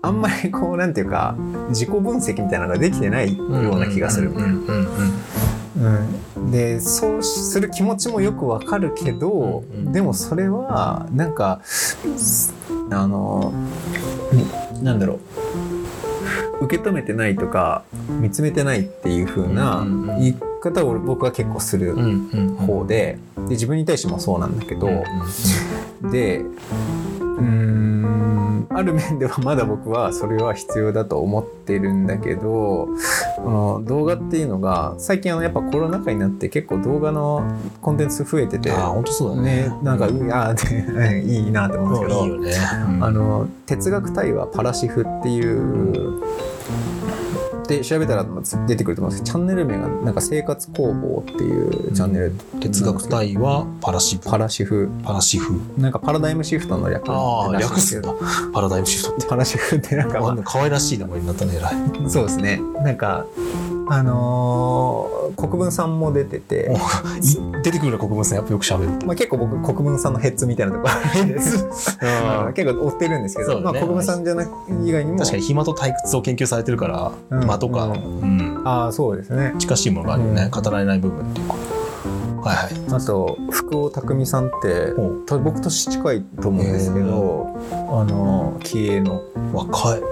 [0.03, 1.35] あんまりこうなんていうか
[1.69, 4.31] 自己分析みたいなのができてないような気がする。
[4.31, 4.49] みたいな。
[4.51, 9.93] うんでそうする気持ちもよくわかるけど、うんうん。
[9.93, 11.61] でもそれはなんか
[12.91, 13.53] あの
[14.81, 15.21] んなんだろう
[16.61, 19.85] 受け止めてないとか見つめてないっていう風な
[20.19, 21.95] 言い方を僕は結構する
[22.67, 24.87] 方でで自分に対してもそうなんだけど。
[24.89, 32.89] うんでうーんある面ではまだ僕はそれは必要だと思ってるんだけど
[33.37, 37.43] この動画っていうのが最近あのやっぱコロナ禍になって結構動画の
[37.81, 39.51] コンテンツ増えててああ本当そうだね。
[39.69, 42.67] ねなんかうわーって いいなって思うんですけ
[43.01, 46.21] どあの哲学対話パラシフっていう
[47.71, 48.27] で調べたら
[48.67, 54.29] 出てくると思うんですけどチャンネル名がなんか生活工房っていうチャンネル哲学対話パラシフ。
[54.29, 54.91] パラシフ。
[55.05, 55.61] パラシフ。
[55.79, 58.13] なんかパラダイムシフトの略ああ略すんだ。
[58.53, 59.27] パラダイムシフトって。
[59.27, 60.37] パラシフってなんか、まあ。
[60.45, 61.75] 可愛らしい名前になったね偉い。
[62.07, 62.61] あ、そうですね。
[62.83, 63.25] なんか
[63.91, 66.71] あのー国分さんも出てて、
[67.23, 71.29] い出てくるの国分さんやっぱよく喋るまあ、結構僕国分さんのヘッズみたいなとこあるん。
[71.29, 71.35] で
[72.55, 73.61] 結構追ってるんですけど、ね。
[73.63, 74.51] まあ、国分さんじゃなく
[74.85, 75.19] 以外にも。
[75.19, 77.47] 確かに暇と退屈を研究されてるから、うん。
[77.47, 77.93] 間とか、うん。
[77.93, 78.63] うん。
[78.65, 79.55] ああそうですね。
[79.59, 80.63] 近しいものがあるよね、うん。
[80.63, 81.55] 語られない部分っていうか。
[82.43, 82.69] はいはい。
[82.93, 84.93] あと福尾匠さんって
[85.43, 89.23] 僕年近いと思うんですけどあの気鋭の
[89.53, 90.03] 若い。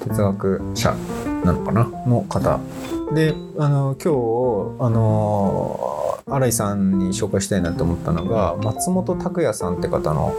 [0.00, 0.94] 哲学者
[1.44, 1.84] なのかな？
[2.06, 2.60] の方。
[3.12, 4.12] であの今
[4.78, 10.32] 日あの新井さんに紹介したいなと思ったのが松本拓也さんって方の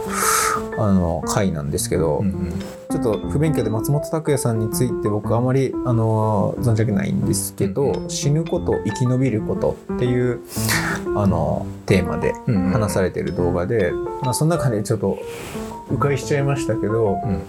[0.78, 2.52] あの回なんですけど、うんうん。
[2.90, 10.40] ちょっと不勉強で松本拓也さんについて僕あまりあの存じ上げないんですけど「死ぬこと生き延びること」っていう
[11.16, 12.70] あのテーマでうんうん。
[12.72, 13.92] 話されてる動画で、
[14.22, 15.18] まあ、その中でちょっと
[15.90, 17.42] 迂回しちゃいましたけど、うん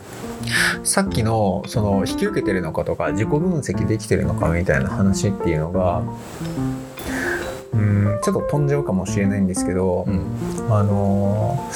[0.83, 6.03] さっきのその引き受けてるのかとか自己分析できてるのかみたいな話っていうのが
[7.73, 10.73] うんちょっと飛んじゃうかもしれないんですけど、うん。
[10.73, 11.69] あの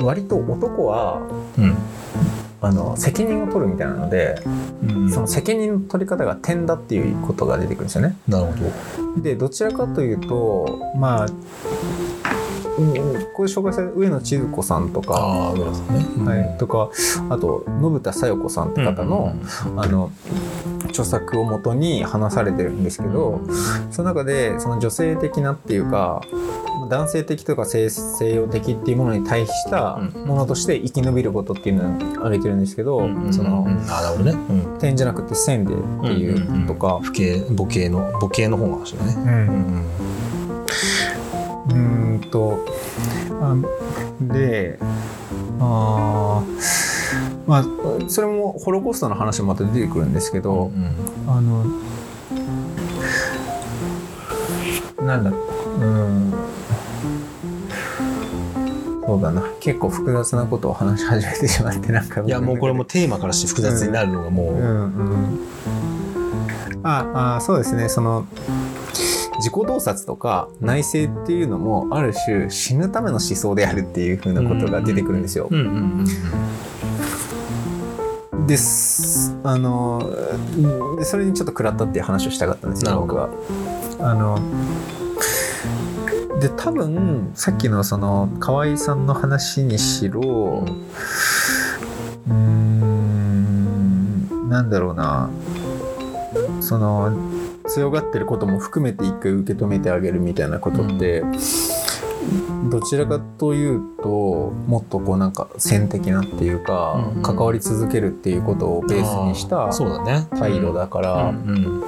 [0.00, 1.22] 割と男は
[1.56, 1.76] うん。
[2.60, 4.42] あの責任を取るみたいなので、
[4.82, 5.10] うん。
[5.10, 8.16] その責任の取り方が点だっていうことが出てくるんですよね。
[8.26, 8.52] なるほ
[9.14, 9.22] ど。
[9.22, 11.26] でどちらかというとまあ
[13.34, 16.90] これ紹介された上野千鶴子さんとか、あはい、とか
[17.28, 19.34] あと信田小夜子さんって方の,、
[19.76, 20.12] あの
[20.88, 23.40] 著作をもとに話されてるんですけど、
[23.90, 26.22] その中でその女性的なっていうか
[26.88, 33.00] 男性的とか西西洋的っていうものに対したものとして生き延びることっていうのを挙げてるんですけど、
[33.30, 39.84] その、あなるほどね、うん、点じゃなくて線でっていうとか、父兄母系の母系の方が話だね、うん。
[41.70, 42.58] うんと
[43.40, 43.54] あ
[44.20, 44.78] で
[45.60, 46.46] あー
[47.46, 47.64] まあ
[48.08, 50.94] それもホロコーストの話もまた出てくるんですけど、うん
[51.26, 51.64] あの
[55.02, 55.38] なんだうん。
[59.06, 59.42] そうだな。
[59.60, 62.20] 結構複雑なことを話し始めてしまってなんか。
[62.20, 64.64] いやもうこれもテーマからして複雑になるのがもう、うんう
[66.76, 66.80] ん。
[66.82, 67.88] ああそうですね。
[67.88, 68.26] その
[69.38, 75.48] 自己洞察とか内省っていうのもある種死ぬための思想であるっていうふうなことが出てくるんですよ。
[78.46, 79.36] です。
[79.44, 80.10] あの
[80.98, 83.28] でそれにちょっと食らったっていう話をしたかったんですよ僕は。
[84.00, 84.40] あの
[86.40, 95.30] で多分さっきのその河合さんの話にしろうーんなんだろうな。
[96.60, 97.12] その
[97.68, 101.22] 強がってることも含めて一回受け止めてあげるみたいなことって、
[102.70, 104.10] どちらかというと
[104.66, 110.26] もっとこうなんか線的なっていうか、関わり続けるっていうことをベースにしたあーそうだね。
[110.38, 111.82] 態度だから、うん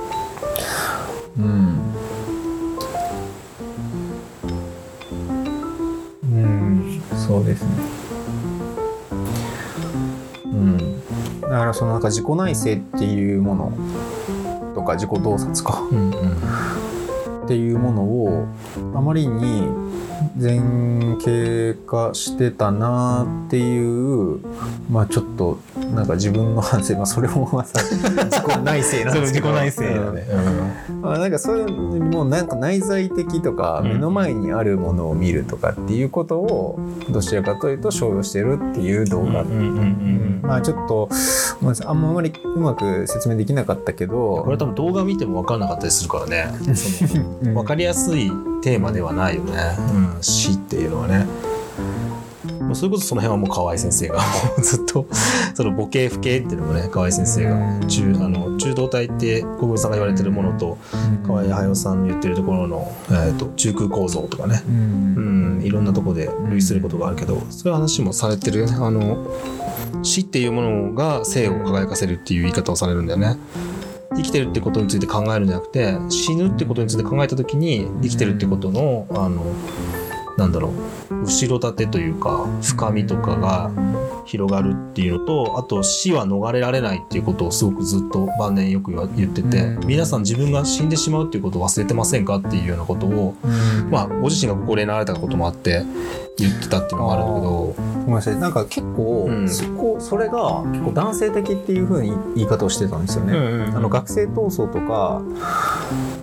[7.30, 7.68] そうですね。
[10.46, 11.00] うん、
[11.40, 13.76] だからそのなんか自己内省っていうものと
[14.90, 15.82] か自己洞察か。
[15.90, 17.44] うんうん。
[17.44, 18.46] っていうものを
[18.94, 19.66] あまりに
[20.36, 20.58] 前
[21.18, 24.40] 傾化してたなっていう
[24.90, 25.58] まあちょっと
[25.94, 29.40] なんか自分の反省まあそれもまさ自己内省なんですけど。
[29.40, 30.26] 自己内省だね、
[31.00, 33.90] まあ、なんかそういうもうなんか内在的とかうん。
[33.90, 36.78] 目の前にあるものを見るとかっていうことを
[37.10, 40.40] どちらかというと商用してるっていう動画、うんうんうんうん。
[40.42, 41.08] まあちょっと
[41.86, 44.42] あんまりうまく説明できなかったけど。
[44.44, 46.52] これ多分動画見ても分かんなかったりするからね。
[47.42, 48.30] 分 かりやすい
[48.62, 49.76] テーマではないよね、
[50.16, 51.26] うん、死っていうのはね。
[52.70, 54.20] もうそれこそその辺はもう河合先生が
[54.62, 55.06] ずっと
[55.54, 57.88] その母系父系っていうのもね河合先生がうん。
[57.88, 60.78] 中あの中道体って小室さんが言われてるものと
[61.26, 64.62] 河合隼さんの言ってるところの、えー、と中空構造とかね。
[64.68, 65.54] う、ん。
[65.56, 68.76] うん、いろんなとこで類することがあるけどそういう話もされてるよね。
[68.78, 69.26] あの
[70.02, 73.36] 死っていうものが生を輝かせるっていう言い方をされるんだよね。
[74.14, 79.44] 生きてるってことについて考えるんじゃなくて死ぬってことについて考えた時に生きてるってことのあの
[80.36, 80.72] なんだろ
[81.10, 83.70] う後ろ盾というか深みとかが
[84.24, 89.86] 広がるっていうのとあと死は逃れられないっていうことをすごくずっと晩年よく言っててうん。
[89.86, 93.90] 皆さん自分が死んでしまうっていうことを忘れてませんかっていうようなことをうん。
[93.90, 95.84] まあご自身がご高齢になられたこともあって
[96.38, 98.36] 言ってたっていうのもあるんだけどごめんなさい。
[98.36, 99.48] なんか結構、うん。
[99.48, 103.34] そこそれが結構男性的っていうふうに言い方をしてたんですよね。
[103.74, 105.22] あの学生闘争とか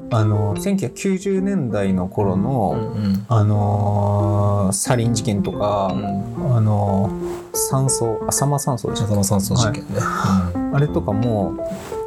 [0.10, 3.26] あの1990年代の頃うの、んうん。
[3.28, 6.56] あのーサリン事件とか、うん。
[6.56, 10.00] あのー山荘浅間山荘でした浅間山荘事件ね。
[10.00, 11.54] あれとかも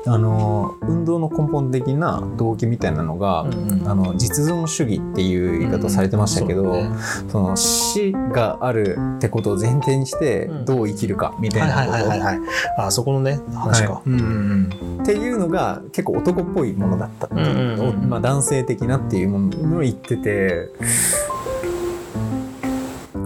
[0.07, 6.98] あのー運動の根本的な動機みたいなのが、うんうんあの実存主義っていう言い方をされてましたけど、うん
[7.28, 10.64] その死があるってことを前提にしてうん。
[10.64, 12.09] どう生きるかみたいはいなこと。
[12.11, 12.40] はいはい。
[12.78, 13.92] あそこのね話か。
[13.92, 18.11] はうんうんっていうのが結構男っぽいものだったっていうのを、うんうんうん。
[18.11, 20.68] まあ、男性的なっていうものを言ってて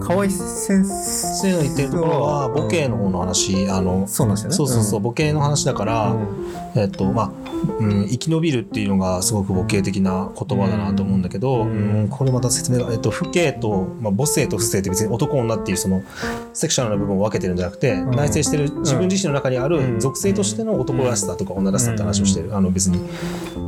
[0.01, 4.55] 河合先先生が言ってるところは母系の方の話あのそうなんですよね。
[4.55, 7.31] そうそうそう母系の話だから、うんえっとまあ、
[7.79, 16.03] うん、生き延びるっていうのがすごく母系的な言葉だなと思うんだけど、ううんんこれまた説明が、えっと、父系と、まあ、母性と父性って別に男女っていうその
[16.53, 18.11] セクシャルな部分を分けてるんじゃなくて、ん。
[18.11, 19.95] 内省してる自分自身の中にあうん。
[19.95, 22.99] る属性としての男らしさとか女らしさって話をしてる、あの別に、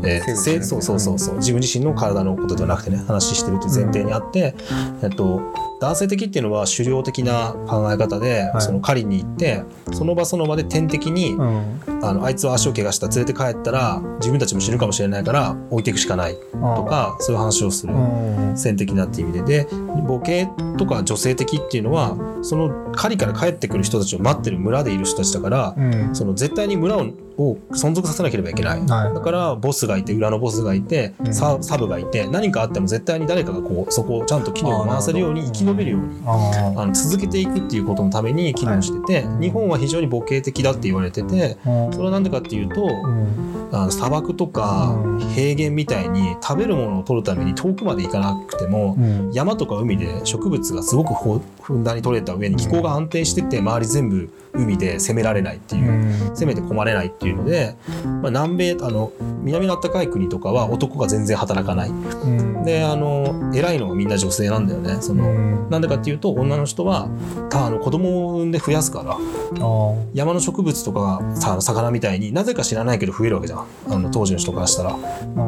[0.03, 4.55] えー生物せそうそうそうそう自分自身の体のことではなくてね話してるっていう前提にあって、
[5.01, 5.41] えっと
[5.79, 8.61] 男性的っていうのは狩猟的な考え方で、はい。
[8.61, 11.81] その狩りに行ってその場その場で天敵に、うん。
[12.03, 18.57] あのあいつは足を怪我した連れて帰ったら自分たちも死ぬかもしれないから置いていくしかないとかそういう話をするうん。
[18.57, 19.63] 線的なっていう意味で。
[19.63, 19.69] で
[20.07, 26.15] 母系とか女性的っていうのはその狩りから帰ってくる人たちを待ってる村でいる人たちだからうん。
[26.15, 27.05] その絶対に村を
[27.37, 28.79] を存続させなければいけない。
[28.79, 29.13] はい。
[29.13, 31.33] だからボスがいて裏のボスがいてうん。
[31.33, 45.19] ササブがいて何かあっても絶対に誰かがこうそこをちゃんと機能を回せるように生き延びるようにああの続けていくっていうことのために機能してて、日本は非常に母系的だって言われててーそれは何でかっていうと、うんあの砂漠とかうん。
[45.19, 49.31] 平原みたいに食べるものを取るために遠くまで行かなくても、うん。
[49.33, 56.35] 山とか海で植物がすごくほふんだんに取れた上に気候が安定してて周り全部海で攻められないっていうう、ん。
[56.35, 59.11] 攻めて込まれないっていうので、まあ、南米あの
[59.41, 61.89] 南の暖かい国とかは男が全然働かない。
[61.89, 62.63] うん。
[62.63, 64.97] であの偉いのがみんな女性なんだよね。
[65.01, 65.69] その、うん。
[65.69, 67.09] なんでかっていうと女の人は
[67.49, 69.17] たあの子供を産んで増やすから
[70.13, 73.56] 山の植物とかがさ魚みたいになぜか知らないけど増えるわけじゃん
[73.87, 74.95] あの当時の人からしたら。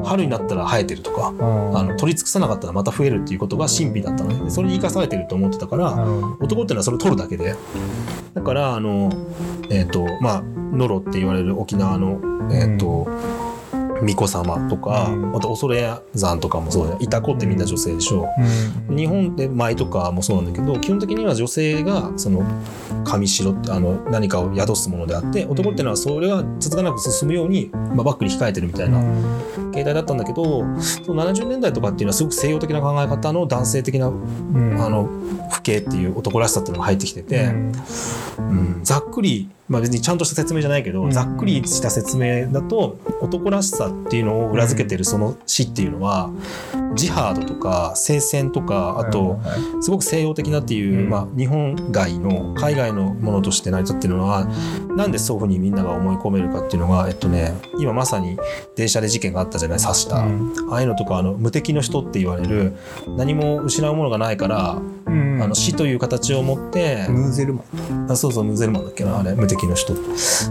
[0.03, 1.77] 春になったら生えてるとかうん。
[1.77, 4.45] あの取り尽くさなかったらまた増えるっていうことが神秘だったのね。
[4.45, 5.93] でそれに生かされてると思ってたから
[6.39, 7.55] 男っていうのはそれを取るだけで。
[8.33, 9.11] だからあの
[9.69, 12.19] えっ、とまあノロって言われる沖縄の
[12.51, 13.07] えっ、と、
[14.01, 15.35] 巫女様とか、うん。
[15.35, 16.97] あと恐山とかもそうだよ。
[16.99, 18.27] いた子ってみんな女性でしょ、
[18.89, 18.95] うん。
[18.95, 22.43] 日本で舞とかもそうなんだけど基本的には女性がその
[23.03, 29.01] 上白ってあの何かを宿すものであって男っていうのはそれが続かなく進むように、まあ、バックに控えてるみたいな
[29.73, 34.81] 形態だったんだけどその70年代とかっていうのはすごく西洋的な考え方の男性的なうん。
[34.81, 35.09] あの
[35.51, 37.73] 不敬っていう男らしさっていうのが入ってきてて、うん。
[38.37, 38.83] うん。
[38.83, 41.11] ざっくり、まあ、別にちゃんとした説明じゃないけど、うん。
[41.11, 46.31] ざっくりした説明だと男らしさっていうのを裏付けてるその詩っていうのは
[46.95, 49.39] ジハードとか聖戦とかあと、
[49.81, 51.09] すごく西洋的なっていう、うん。
[51.09, 54.47] まあ、日本外の海外のものとして成り立ってるのは
[54.95, 58.37] なんでそういうふうにみんなが思い込めるかっていうのが、えっとね、今まさに
[58.75, 60.53] 電車で事件があったじゃない刺した、うん。
[60.71, 62.73] ああいうのとかあの無敵の人って言われる
[63.17, 65.41] 何も失うものがないから、うん。
[65.41, 68.11] あの死という形を持って、ムーゼルマン。
[68.11, 69.93] あそうそうムゼルマンだっけなあれ無敵の人。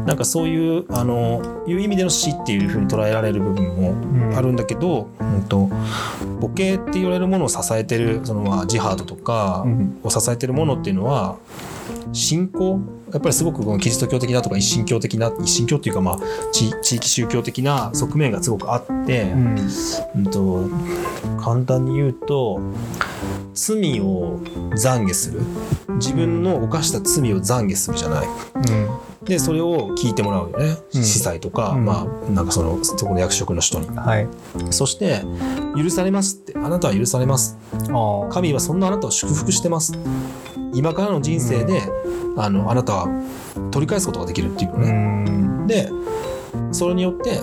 [0.07, 5.69] なんかそういうあのいう意味での死っていうふうに捉えられる部分もあるんだけど、うん、と
[6.41, 10.01] 母系って言われるものを支えてるそのまあジハードとかうん。
[10.03, 11.37] を支えてるものっていうのは
[12.13, 12.81] 信仰？
[13.13, 16.21] やっぱりすごくこのキリスト教的なとか一神教的な一神教っていうかまあ
[16.53, 19.59] 地地域宗教的な側面がすごくあって、うん。
[20.17, 20.69] うん、と
[21.43, 22.61] 簡単に言うと
[23.59, 24.39] 罪を
[24.77, 25.41] 懺悔する。
[25.97, 28.29] 自分の犯した罪を懺悔するじゃない。
[29.25, 31.03] でそれを聞いてもらうよね、うん。
[31.03, 31.85] 司祭とか、うん。
[31.85, 33.89] まあなんかそのそこの役職の人に。
[33.89, 34.29] うんはい。
[34.71, 35.23] そして
[35.77, 36.55] 許されますって。
[36.57, 37.59] あなたは許されます。
[38.31, 39.93] 神はそんなあなたを祝福してます。
[40.73, 41.83] 今からの人生で、
[42.37, 43.09] あのあなたは
[43.73, 45.67] 取り返すことができるっていうね、ん。
[45.67, 45.91] で
[46.71, 47.41] それによって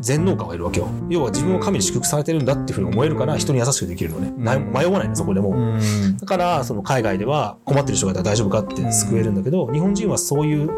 [0.00, 0.88] 全能感がいるわけよ。
[1.08, 5.78] 要は自分を神に祝福されてるんだっていうふうに思えるから人に優しくできるのね、迷わないのそこでも。
[6.20, 10.68] だからその海外では困ってる人がいたら大丈夫かって救えるんだけど、日本人はそういう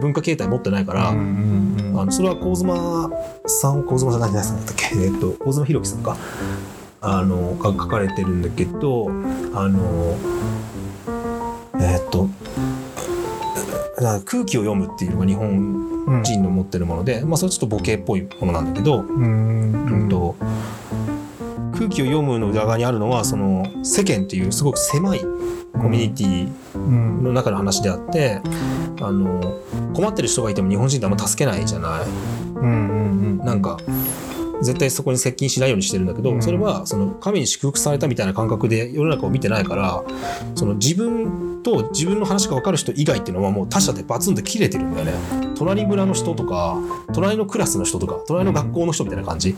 [0.00, 3.10] 文化形態持ってないから、あのそれは神妻
[3.46, 4.96] さん神妻さん何々さんだったっけ？
[4.96, 6.16] えっと神妻弘樹さんか。
[7.02, 9.08] あのが書かれてるんだけど
[9.54, 10.18] あの
[11.80, 12.32] えっとな
[14.24, 15.48] 空気を読むっていうのが日本
[16.06, 19.72] うん人の持ってるもので、まあ、それちょっと母系っぽいものなんだけど、うん。
[19.84, 20.34] うんと
[21.72, 27.22] 空気を読むの裏側にあるのはその世間っていうすごく狭いコミュニティうん。
[27.22, 28.40] の中の話であって、
[29.00, 29.60] あの
[29.94, 32.06] 困ってる人がいても日本人ってあんま助けないじゃない？
[32.56, 33.44] うんうん。
[33.44, 33.78] なんか
[34.62, 36.42] 絶対そこに接近しないようにしてるんだけど、うん。
[36.42, 40.02] それはその神に祝福されたみたいな感覚で世の中を見てないから
[40.54, 45.12] その自分と自分の話が分かる人以外っていうのはもう他者でバツンと切れてるんだよね。
[45.56, 46.78] 隣村の人とか
[47.12, 49.54] 隣のクラスの人とか隣の学校の人みたいな感じ。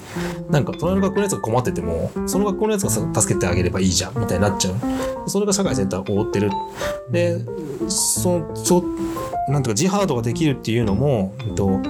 [0.50, 5.30] なんか隣の学校のやつが困っててもその学校のやつが助けてあげればいいじゃんみたいになっちゃう。
[5.30, 6.50] それが社会全体を覆ってる。
[7.10, 7.38] で
[7.88, 8.84] そそ
[9.48, 11.80] なんていうかジハードができるっていうのも、うんと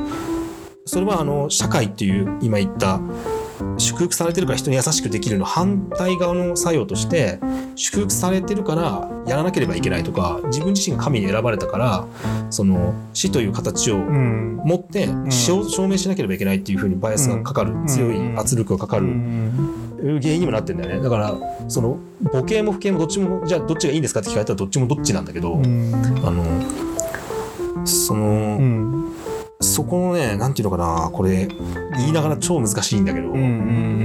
[0.84, 3.00] それはあの社会っていう今言った
[3.78, 7.38] 祝福されてるから人に優しくできるの反対側の作用として
[7.74, 12.06] 祝福されてるからやらなければいけないとか自分自身が神に選ばれたから
[12.50, 14.52] その死という形をうん。
[14.64, 17.86] 持って証証明しなければいけないっていうふうにバイアスがかかる、ん。
[17.86, 20.20] 強い圧力がかかるうん。
[20.20, 21.02] 原因にもなってんだよね。
[21.02, 21.34] だから
[21.68, 21.98] その
[22.32, 25.92] 母系も父系もどっちもじゃあどっちがいいんですかって聞かれたらどっちもどっちなんだけど、うん。
[26.24, 26.44] あの
[27.84, 29.12] その、うん
[29.72, 31.48] そこのねなんていうのかなこれ
[31.96, 34.02] 言いながら超難しいんだけど、うんうん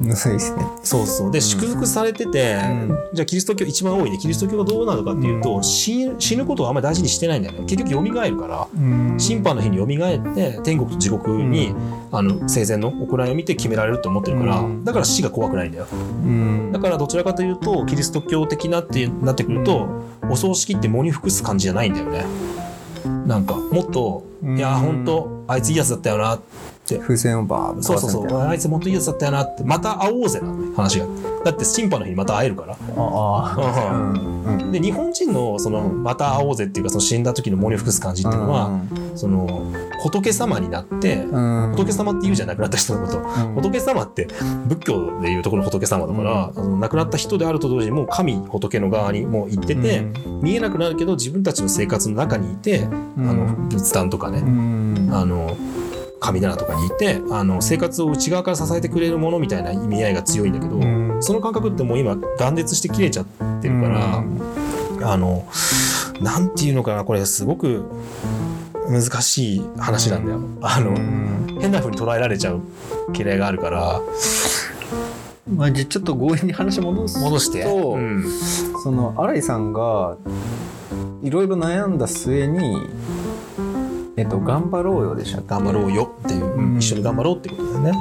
[0.00, 0.06] うん。
[0.06, 0.66] いですね。
[0.82, 1.30] そうそう。
[1.30, 2.98] で祝福されてて、うん。
[3.12, 5.64] じゃあキリスト教一番多いねキリスト教がどうなのかっていうと、うん。
[5.64, 7.64] 死ぬ死ぬことをあんまり大事にしてないんだよね。
[7.66, 8.68] 結局蘇るから。
[8.74, 9.14] うん。
[9.18, 11.74] 審判の日に蘇って天国と地獄に、
[12.12, 14.84] あの生前の行いを見て決められると思ってるから、うん。
[14.84, 15.86] だから死が怖くないんだよ。
[15.92, 15.96] う
[16.28, 16.72] ん。
[16.72, 19.88] だからどちらかというとキリスト教的なってなってくると、
[20.30, 22.24] お葬式って喪に服す感じじゃないんだよね
[23.26, 24.58] なんかもっと、うん。
[24.58, 26.38] いや本当あいついいやつだったよな
[27.00, 28.40] 風船をバーッそうそうそう。
[28.40, 29.64] あいつもっといいやつだったよなって。
[29.64, 31.06] また会おうぜなのね話が。
[31.44, 32.74] だって審判の日にまた会えるから。
[32.74, 33.56] ああ。
[33.82, 34.72] うんうん。
[34.72, 38.80] で日本人のそのまた会おうぜっていうかその死んだ時の喪に服す感じっていうのは、
[39.14, 39.72] その
[40.02, 41.74] 仏様になって、うん。
[41.76, 43.54] 仏様って言うじゃん亡くなった人のこと、うん。
[43.54, 44.28] 仏様って
[44.66, 50.02] 仏教でいうところの仏様だから、あの亡くなった人であると同時にもう神仏の側にもう行ってて、
[50.42, 52.80] 見えなくなるけど自分たちの生活の中にいて、
[53.16, 53.28] うん。
[53.28, 55.08] あの仏壇とかね、うん。
[55.12, 55.56] あの
[56.24, 61.22] 神棚とかにいてあの生活を内側から支えてくれるものみたいな意味合いが強いんだけど、うん。
[61.22, 63.26] その感覚ってもう今断絶して切れちゃっ
[63.60, 64.24] てるから、
[65.12, 65.46] あの
[66.22, 67.84] なんていうのかなこれすごく
[68.88, 70.40] 難しい話なんだよ。
[70.62, 71.58] あの、うん。
[71.60, 72.62] 変な風に捉えられちゃう
[73.14, 74.00] 嫌いがあるから。
[75.46, 78.24] まあ、じゃあちょっと強引に話戻すと戻して、うん。
[78.82, 80.16] その新井さんが
[81.22, 82.76] いろいろ悩んだ末に
[83.23, 83.23] 「え
[84.24, 86.76] っと、頑張ろうよ」でした頑張ろうよっていう、うん。
[86.78, 87.90] 一緒に頑張ろうってことだよね。
[87.90, 87.92] っ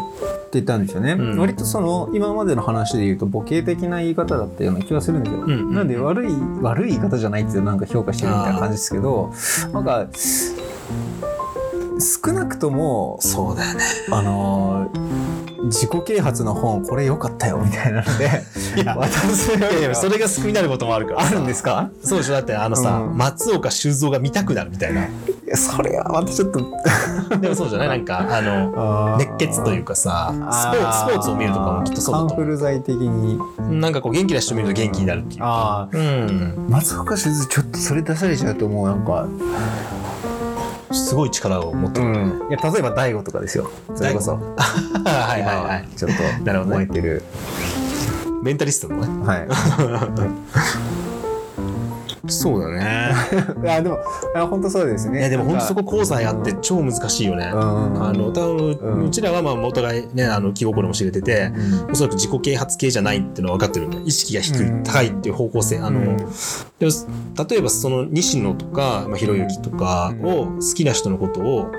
[0.53, 1.39] て言ったんですよね、うん。
[1.39, 9.31] 割とその今までの話で言うと母系的な言い方だったような気がするんですよ、んうんなんで悪い悪い言い方じゃないってなんか評価してるみたいな感じですけど
[9.73, 10.07] なんか
[11.99, 13.79] 少なくともそうだよね。
[14.11, 15.32] あのー
[15.65, 18.25] 自己啓発の本これ良かったよみたいなので
[18.75, 21.89] いや渡すよいやいやそれが救いになることもあるからあさるんですか？
[22.03, 22.33] そうでしょ？
[22.33, 23.17] だってあのさ、うん。
[23.17, 25.05] 松岡修造が見たくなるみたいな。
[25.05, 25.09] い
[25.47, 26.59] やそれはまたちょっと。
[27.39, 27.87] でもそうじゃない？
[27.89, 33.39] なんかあの熱血というかさスポーツスポーツを見るとかもきっとそうだとカンフ思ル剤的に。
[33.59, 36.67] うなんかこう元気な人見ると元気になるっていうああうん。
[36.69, 39.27] 松岡修造ちょっとそれ出されちゃうともうなんか
[40.93, 42.49] すごい力を持ってる、うん。
[42.49, 43.69] いや例えば大悟とかですよ。
[43.95, 44.33] それこそ。
[45.05, 45.87] はいはいはい。
[45.89, 46.11] 今ちょっ
[46.43, 47.23] と燃えてる。
[48.43, 49.25] メンタリストのね。
[49.25, 49.47] はい
[52.27, 53.11] そうだね。
[53.61, 55.19] いやでもいや本当そうですね。
[55.19, 57.61] いやでも本当そここ交際あって超難しいよね、うん。
[57.61, 61.51] あの多分、ううんちらはまあお互いねあの気心も知れてて、
[61.85, 61.91] うん。
[61.91, 66.17] おそらく自己啓発系じゃないっていうのは分かってる意識が低い、うん高いっていう方向性あの、うん。
[66.17, 66.27] でも
[67.49, 71.71] 例えばその西野とか、まあ、ひろゆきとかを好きな人のことを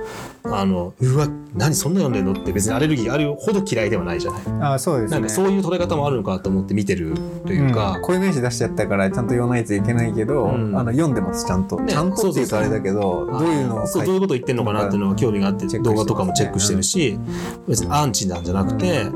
[0.47, 2.39] あのうわ何そんな読んでんの？
[2.39, 4.43] って別にアレルギーあるほど嫌いではないじゃない、
[4.75, 5.21] あそうですね。
[5.21, 7.15] なんかそういう捉え方もあるのかと思って見てる
[7.47, 8.03] というか、ん。
[8.03, 10.77] こういう名詞出しちゃったからちゃんと言わないといけないけど、うん。
[10.79, 17.19] あの読んでますちゃんと、ねちゃんとっていうとあれだけどどういうのをそうどういうこと言ってんのかなっていうのは興味があって動画とかもチェックしてるし、
[17.67, 19.07] 別にアンチなんじゃなくて、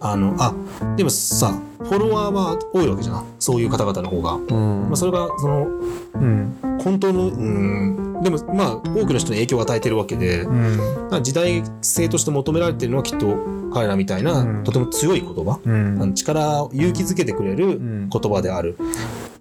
[0.00, 0.54] あのあ
[0.96, 3.24] でもさフォロワーは多いわけじゃん。
[3.38, 4.82] そういう方々の方が、うん。
[4.88, 5.66] まあ、それがその
[6.14, 6.56] うん。
[6.82, 8.22] 本当のうん。
[8.22, 11.08] でもまあ多くの人に影響を与えてるわけで、うん。
[11.10, 13.34] まあ時代性として求められてるのはきっと
[13.72, 14.64] 彼らみたいな、うん。
[14.64, 16.14] とても強い言葉、うん。
[16.14, 18.08] 力を勇気づけてくれるん。
[18.08, 18.76] 言葉である。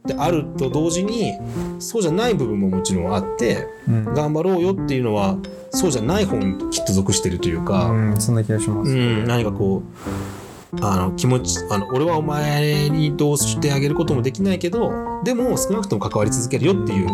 [0.05, 1.33] であると同時に
[1.79, 4.05] そうじゃない部分ももちろんあってうん。
[4.13, 5.37] 頑張ろうよっていうのは
[5.71, 8.21] そうじゃない方にきっと属してるというか、うん。
[8.21, 10.48] そんな気がします、うん、何かこう
[10.81, 14.91] あの気持ちあの俺はお前にどうしてあげることもできないけど
[15.23, 17.07] でも少なくとも関わり続けるよっていう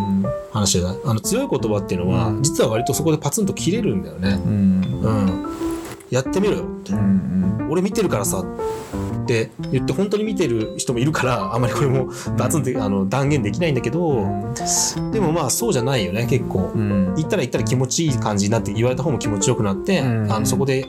[0.51, 2.43] 話じゃないあの強い言葉っていうのは、うん。
[2.43, 4.29] 実は割とそこでパツンと切れるんだよね。
[4.45, 4.81] うん。
[5.01, 5.47] うん、
[6.09, 6.93] やってみろよって。
[6.93, 6.99] うん
[7.59, 7.71] うん。
[7.71, 8.43] 俺見てるからさ
[9.25, 14.23] って言って本当に見てる人もいるからあまりこれもバツンってあの断言できないんだけど、
[15.11, 16.71] でもまあそうじゃないよね結構。
[16.73, 17.15] うん。
[17.17, 20.31] 行ったら行ったら気持ちいい感じになって言われた方も気持ちよくなって、うん。
[20.31, 20.85] あのそこで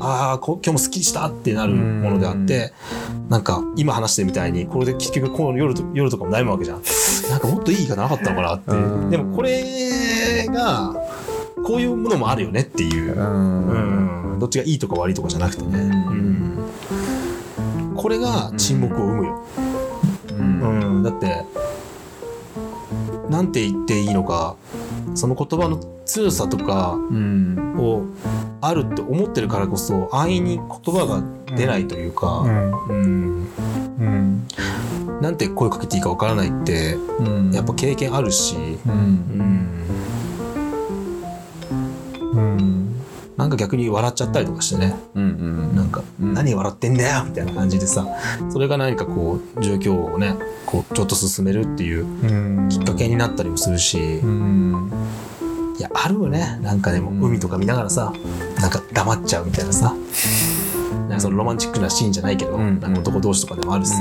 [0.00, 2.72] ああ今日もすっきりしたってなるものであって、
[3.28, 6.82] なんか今話してるみたいにこれで結局この夜と夜とかも悩むわけじゃん。
[7.28, 9.10] なんかもっといい言い方なかったのかなって、うん。
[9.10, 10.94] でもこれが
[11.64, 14.32] こういうものもあるよねっていう、うん。
[14.32, 14.38] うん。
[14.38, 15.90] どっちがいいとか悪いとかじゃなくてね、うん。
[15.90, 16.40] うん
[18.00, 19.44] これが沈黙を生むよ、
[20.38, 20.96] うん。
[20.96, 21.44] うん、だって
[23.28, 24.56] なんて言っていいのか
[25.14, 27.76] その言葉の強さとかうん。
[27.78, 28.06] を
[28.62, 31.22] あるって思ってるからこそ安易に言葉が
[31.54, 33.48] 出ないというか、うん。
[33.98, 34.46] うん。
[35.20, 37.52] なんて声かけていいかわからないってうん。
[37.52, 39.86] やっぱ経験あるし、ううんん、
[42.32, 42.89] うん
[43.40, 44.94] なんか逆に笑っちゃったりとかしてね。
[45.14, 46.34] うんなんか「うん。
[46.34, 48.06] 何笑ってんだよ」みたいな感じでさ
[48.50, 50.36] それが何かこう状況をね
[50.66, 52.68] こうちょっと進めるっていううん。
[52.68, 53.98] きっかけになったりもするし。
[54.22, 54.90] う、ん。
[55.78, 56.58] いやあるよね。
[56.62, 57.22] なんかでもうん。
[57.22, 58.12] 海とか見ながらさ
[58.60, 59.94] なんか黙っちゃうみたいなさ
[61.10, 62.78] なんかそのロマンチックなシーンじゃないけど、うん。
[62.78, 63.92] なんか男同士とかでもあるし、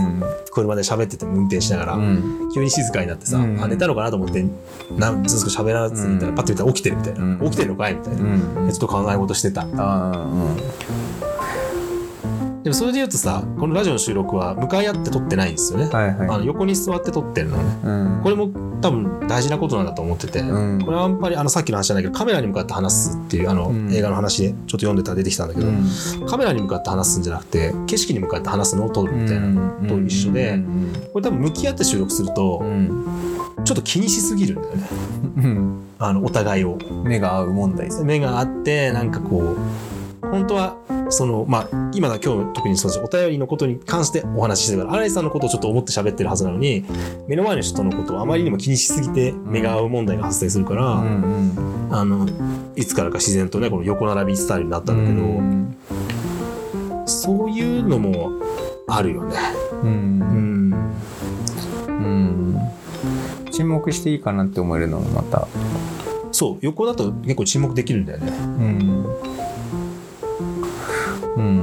[0.52, 2.52] 車で喋ってても運転しながら、うん。
[2.54, 3.62] 急に静かになってさ、うん。
[3.62, 4.46] あ寝たのかなと思って
[4.96, 6.36] なんずっと喋らずにいたら、うん。
[6.36, 7.40] パッと見たら起きてるみたいな、うん。
[7.46, 9.66] 起きてるのかいみたいな、ちょっと考え事してた。
[9.76, 10.28] あ
[12.64, 16.30] でもそれで言うとさこのラジオの収録は向かい合って撮ってないんですよね、あはいはい。
[16.30, 17.64] あの横に座って撮ってるのね。
[17.84, 18.22] うん。
[18.22, 18.50] これも
[18.82, 20.82] 多分大事なことなんだと思ってて、うん。
[20.84, 23.94] これはあんまりあのさっきの話じゃないけどカメラに向かって話すっていうあの、うん。
[23.94, 25.68] 映画の話でちょっと読んでたら出てきたんだけど、
[26.28, 30.60] カメラに向かって話すんじゃなくて景色に向かって話すのを撮るみたいなのと一緒で、
[31.14, 33.06] これ多分向き合って収録するとうん。
[33.66, 34.88] ちょっと気にしすぎるんだよね。
[35.38, 35.84] うん。
[36.00, 36.78] あのお互いを。
[37.04, 38.06] 目が合う問題ですね。
[38.06, 39.56] 目があってなんかこ
[40.24, 40.78] う本当は
[41.10, 43.04] そのまあ今だ今日特にそうです。
[43.04, 46.86] お便りのことに関してお話ししてるから新井さんのことをちょっと思って喋ってるはずなのに
[47.28, 52.28] 目の前の人のことをあまりにも気にしすぎて目が合う問題が発生するから、うんあの
[52.76, 55.76] いつからか自然とねこの横並びスタイルになったんだけど、うん
[57.06, 58.32] そういうのも
[58.88, 59.36] あるよね。
[59.84, 60.20] ううん。
[60.70, 60.74] ん
[61.88, 62.60] うん。
[63.52, 65.48] 沈黙していいかなって思えるのもまた。
[66.32, 68.32] そう横だと結構沈黙できるんだよね。
[68.32, 68.66] うんう
[69.46, 69.49] ん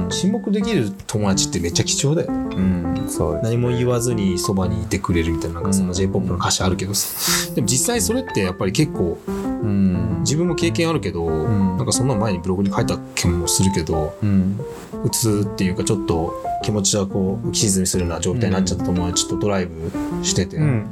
[0.09, 2.55] 沈黙できる友達ってめっちゃ貴重だよね。
[2.55, 3.09] うん。
[3.09, 5.87] そうです何も言わずにそばにいてくれるみたいななんかそうん。
[5.87, 6.93] の J-POP の歌詞あるけど。
[6.93, 10.17] さ、 でも実際それってやっぱり結構うん。
[10.21, 11.77] 自分も経験あるけど、ん。
[11.77, 14.59] なんかそんな前にブログに書いた気もするけどうん。
[15.03, 19.91] うつっていうかちょっと気持ちはこう浮き沈みするような状態になっちゃった友達とドライブ
[20.25, 20.85] してて、うん。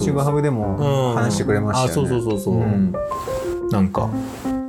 [0.00, 2.08] チューバハブでも話してくれましたよね。
[2.08, 2.92] あそうそうそうそう、うん。
[3.70, 4.08] なんか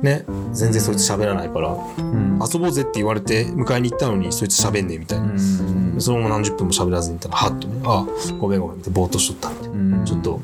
[0.02, 2.38] ね全然そいつ喋らないからうん。
[2.52, 5.96] 遊ぼうぜって言われて迎えに行ったのにそいつ喋んねえみたいな、うん。
[5.98, 8.06] そのまま何十分も喋らずにいたらはっとね「あ
[8.38, 10.04] ごめんごめん」ってぼーっとしとったみたいな、うん。
[10.04, 10.40] ちょっと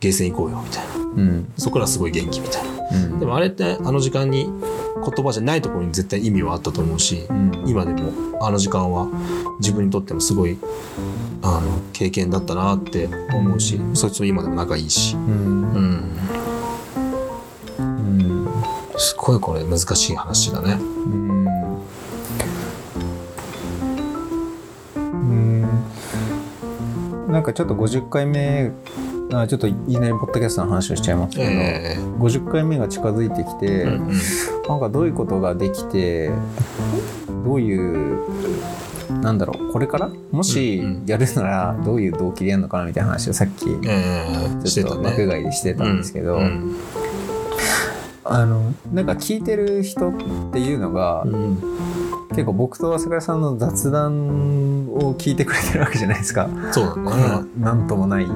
[0.00, 0.94] ゲーセン行こうよみたいな。
[0.94, 1.52] うん。
[1.56, 2.70] そこからすごい元気みたいな。
[2.92, 3.20] うん。
[3.20, 7.64] でもあれってあの時間に言葉じゃないところに絶対意味はあったと思うしうん。
[7.66, 9.08] 今でもあの時間は
[9.60, 10.58] 自分にとってもすごい
[11.42, 11.60] あの
[11.92, 15.16] 経験だったなって思うしそいつと今でも仲いいし。
[15.16, 15.72] うんうん。
[15.74, 16.11] うん
[19.24, 20.72] ごいこれ難しい話だね。
[20.72, 21.46] うん。
[24.96, 25.08] う
[27.28, 27.32] ん。
[27.32, 28.72] なんかちょっと50回目
[29.32, 32.00] あちょっといきなりポッドキャストの話をしちゃいますけど、ええ。
[32.18, 34.18] 50回目が近づいてきて、うんうん
[34.68, 36.30] なんかどういうことができて
[37.44, 38.18] どういう
[39.20, 40.08] なんだろうこれから？
[40.30, 43.84] もしうんうんやるならどういう動機でやるのかなみたいな話をさっきちょっと
[44.74, 45.02] てたね。
[45.10, 46.76] 幕外でしてたんですけど、うん
[48.32, 50.12] あのなんか聞いてる人っ
[50.52, 51.58] ていうのが、うん。
[52.32, 56.48] 結構僕と朝倉さんの雑談を聞いてくれてるわけじゃないですか。
[56.72, 58.26] そうだこのねなんともない。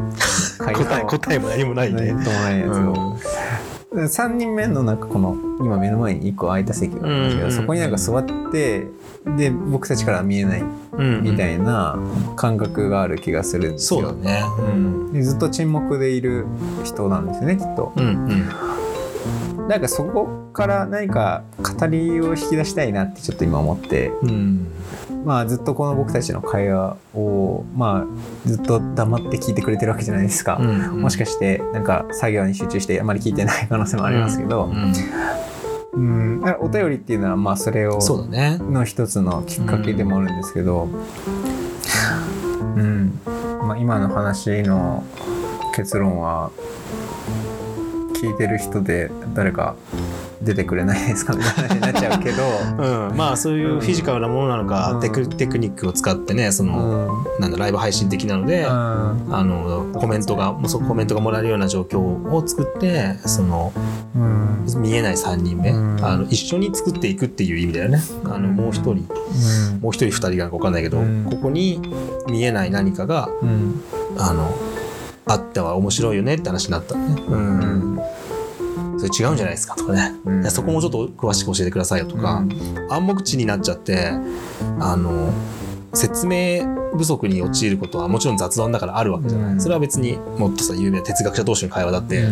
[0.58, 2.12] 答え答えも何もないね。
[2.12, 2.74] なんともないやつを。
[3.92, 4.04] うん。
[4.04, 8.86] 3人目のなんかこの今目の前に1個空いた席があるんですけど、うんそこになんか座って
[9.38, 10.64] で僕たちからは見えない。
[10.92, 11.98] うんみたいな
[12.36, 14.00] 感覚がある気がするんですよ。
[14.00, 14.42] そうだね。
[14.58, 15.12] うん。
[15.12, 16.46] でずっと沈黙でいる
[16.84, 17.92] 人なんですよねきっと。
[17.96, 18.75] うんうん
[19.68, 24.68] なんかそこから何か語りを引き出したいなってちょっと今思って、うん。
[25.24, 30.58] まあずっとこの僕たちの会話をまあずっと黙って聞いてくれてるわけじゃないですか。
[30.60, 31.02] うん。
[31.02, 34.92] もしかしてなんか作業に集中してあまり聞いてない可能性もありますけど、うん。
[35.92, 40.88] うん、だからお便りっていうのはまあそれをの一つのきっかけでもあるんですけど、
[42.76, 43.18] うん。
[43.66, 45.04] まあ、今の話の
[45.74, 46.52] 結論は
[48.16, 49.76] 聞いてる人で誰か
[50.42, 52.42] 出てくれないですかみたいになっちゃうけど、
[53.10, 55.00] うん、まあそういうフィジカルなものなのか、うん。
[55.00, 57.40] テクテクニックを使ってねそうの、ん。
[57.40, 63.72] なんだライブ配信的なので、あのコメントがもうそコメントがもらえるような状況を作ってその
[64.16, 64.46] うん。
[64.76, 65.98] 見えない3人目、うん。
[66.02, 68.02] あの一緒に作っていくっていう意味だよね。
[68.24, 69.06] あのもう一人。
[69.80, 71.26] もう一人二人が分かんないけど、うん。
[71.30, 71.80] ここに
[72.28, 73.80] 見えない何かがうん。
[74.18, 74.54] あの
[75.28, 77.20] あっては面白いよねって話になったね。
[77.28, 78.00] うん。
[78.98, 80.50] それ違うんじゃないですかとかね、うん。
[80.50, 82.44] そこもちょっと詳しく教えてくださいよとか、
[82.90, 84.12] 暗黙知になっちゃって
[84.78, 85.32] あの
[85.92, 86.64] 説明
[86.96, 89.60] 不足に陥ることはもちろん雑談だからあるわけじゃない、うん。
[89.60, 92.22] それは別にもっとさ有名な哲学者同士の会話だって、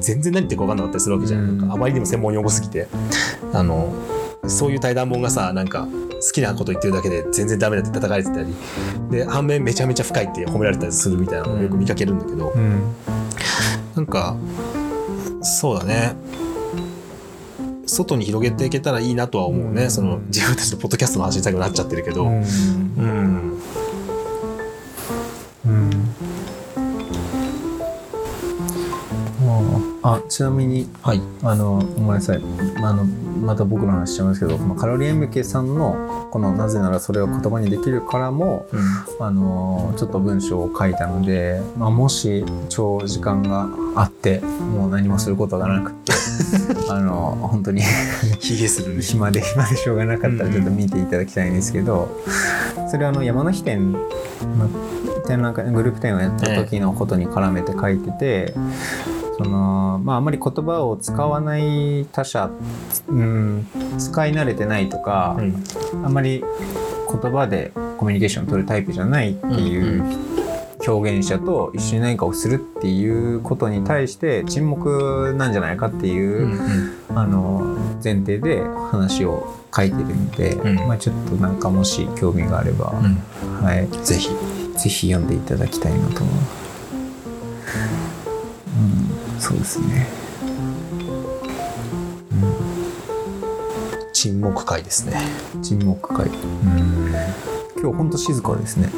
[0.00, 1.58] 全然何言ってるか分かんなかったりするわけじゃない、うん。
[1.58, 2.88] なんかあまりにも専門用語すぎて
[3.52, 3.94] あの
[4.48, 5.86] そういう対談本がさなんか
[6.24, 8.54] 好きなこと言ってるだけで全然ダメだって叩かれてたり。
[9.10, 12.80] で反面めちゃめちゃ深いって褒められたりするみたいなのをよく見かけるんだけど、うん。
[13.96, 14.36] なんか
[15.42, 16.14] そうだね。
[17.86, 19.90] 外に広げていけたらいいなとは思うね、うん。
[19.90, 22.42] その自分たちのポッドキャストの話に最後になっちゃってるけど、うん。
[22.96, 23.51] うん
[30.02, 31.22] あちなみにはい。
[31.42, 32.42] あのごめんなさい。
[32.82, 38.66] あのまた僕の話しちゃいますけどこのカロリー MK さんのこのなぜならそれを言葉にできるからも
[39.20, 46.12] あのちょっと文章を書いたので、まあ、もし長時間があってもう何もすることがなくて
[46.88, 47.82] あの本当に
[48.38, 52.08] 卑下するね暇で暇でしょうがなかったらちょっと見ていただきたいんですけど、
[52.90, 53.98] それはあの山梨店の
[55.26, 58.54] 展覧会グループ展をやった時のことに絡めて書いてて。
[59.38, 62.50] そのまあ、あんまり言葉を使わない他者、
[63.08, 63.66] うん、
[63.98, 65.64] 使い慣れてないとか、うん。
[66.04, 66.44] あんまり
[67.10, 70.04] 言葉でコミュニケーションを取るタイプじゃないっていう
[70.86, 77.18] 表現者と一緒に何かをするっていうことに対して沈黙なんじゃないかっていうう、んうん。
[77.18, 80.74] あの前提で話を書いてるので、うん。
[80.88, 83.64] まあ、ちょっとなんかもし興味があれば、うん。
[83.64, 84.28] はい、ぜひ。
[84.76, 86.34] ぜひ読んでいただきたいなと思う。
[88.78, 90.06] うん、そうですね。
[94.12, 95.20] 沈黙会ですね
[95.62, 96.28] 沈黙会。
[96.28, 97.12] うん。
[97.76, 98.88] 今日本当静かですね。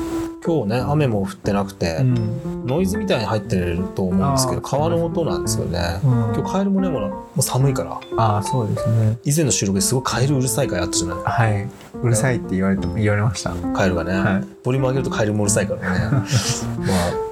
[0.44, 2.66] 今日ね雨も降ってなくて、ん。
[2.66, 9.18] ノイズみたいに入ってると思うんですけど川の音なんですよね、うん今日カエルもねもうもう寒いからああ、そうですね。
[9.24, 11.68] 以前の収録ですごいカエルうるさい回あったじゃないはい。
[12.04, 13.54] うるさいって言われて言われました。
[13.74, 15.98] カエルがね、はいボリューム上げるとカエルもうるさいからね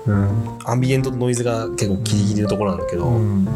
[0.06, 0.24] まうん。
[0.64, 3.46] あアンビエントとノイズが結構ギリギリのところなんだけど、うん。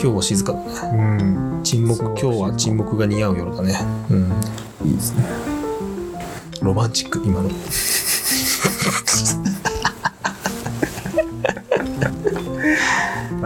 [0.00, 1.60] 今日は静かだねうん。
[1.64, 3.74] 沈黙今日は沈黙が似合う夜だね
[4.10, 4.32] うん
[4.84, 5.24] いいですね。
[6.62, 7.50] ロマンチック今の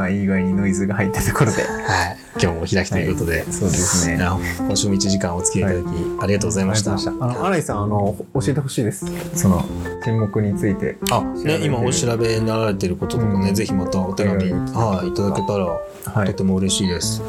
[0.09, 1.63] あ、いい具合にノイズが入ったところで。
[1.63, 4.17] はい今日もお開きということで、そうですね。
[4.17, 7.41] 今週も1時間お付き合いいただき、ありがとうございましたありがとうございました。
[7.41, 9.07] あの、新井さん、あの、教えてほしいです。
[9.35, 9.65] その、
[10.05, 10.97] 沈黙について。
[11.11, 17.23] あ、ね、今お調べになられてることとかね、うんぜひまたお手紙、うんはい、いただけたら、はとても嬉しいです。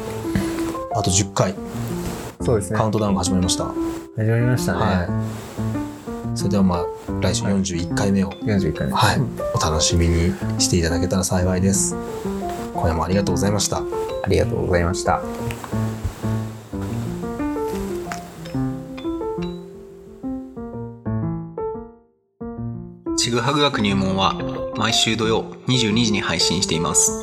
[0.94, 1.54] あと10回、
[2.40, 2.78] そうですね。
[2.78, 3.64] カウントダウンが始まりました。
[4.16, 4.78] 始まりましたね。
[4.78, 6.38] はい。
[6.38, 6.86] それではまあ、
[7.20, 8.92] 来週41回目を、41回目。
[8.92, 11.96] はいうんお楽しみにしていただけたら幸いです。
[12.80, 13.76] 今夜もありがとうございました。
[13.78, 13.82] あ
[14.26, 15.20] りがとうございました。
[23.18, 24.34] ちぐはぐ学入門は
[24.76, 27.22] 毎週土曜22時に配信しています。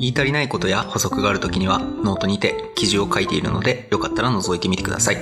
[0.00, 5.18] 言い足りないことや補足があるときにはノートにて記事を書いているのでよかったら覗いてみてください。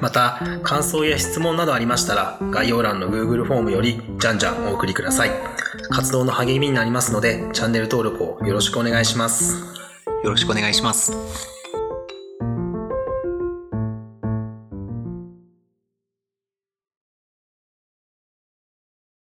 [0.00, 5.59] また、感想や質問などありましたら、概要欄の Google フォームより、じゃんじゃんお送りください。
[5.90, 9.54] 活動の励みになりますので、チャンネル登録をよろしくお願いします。
[10.24, 11.59] よろしくお願いします。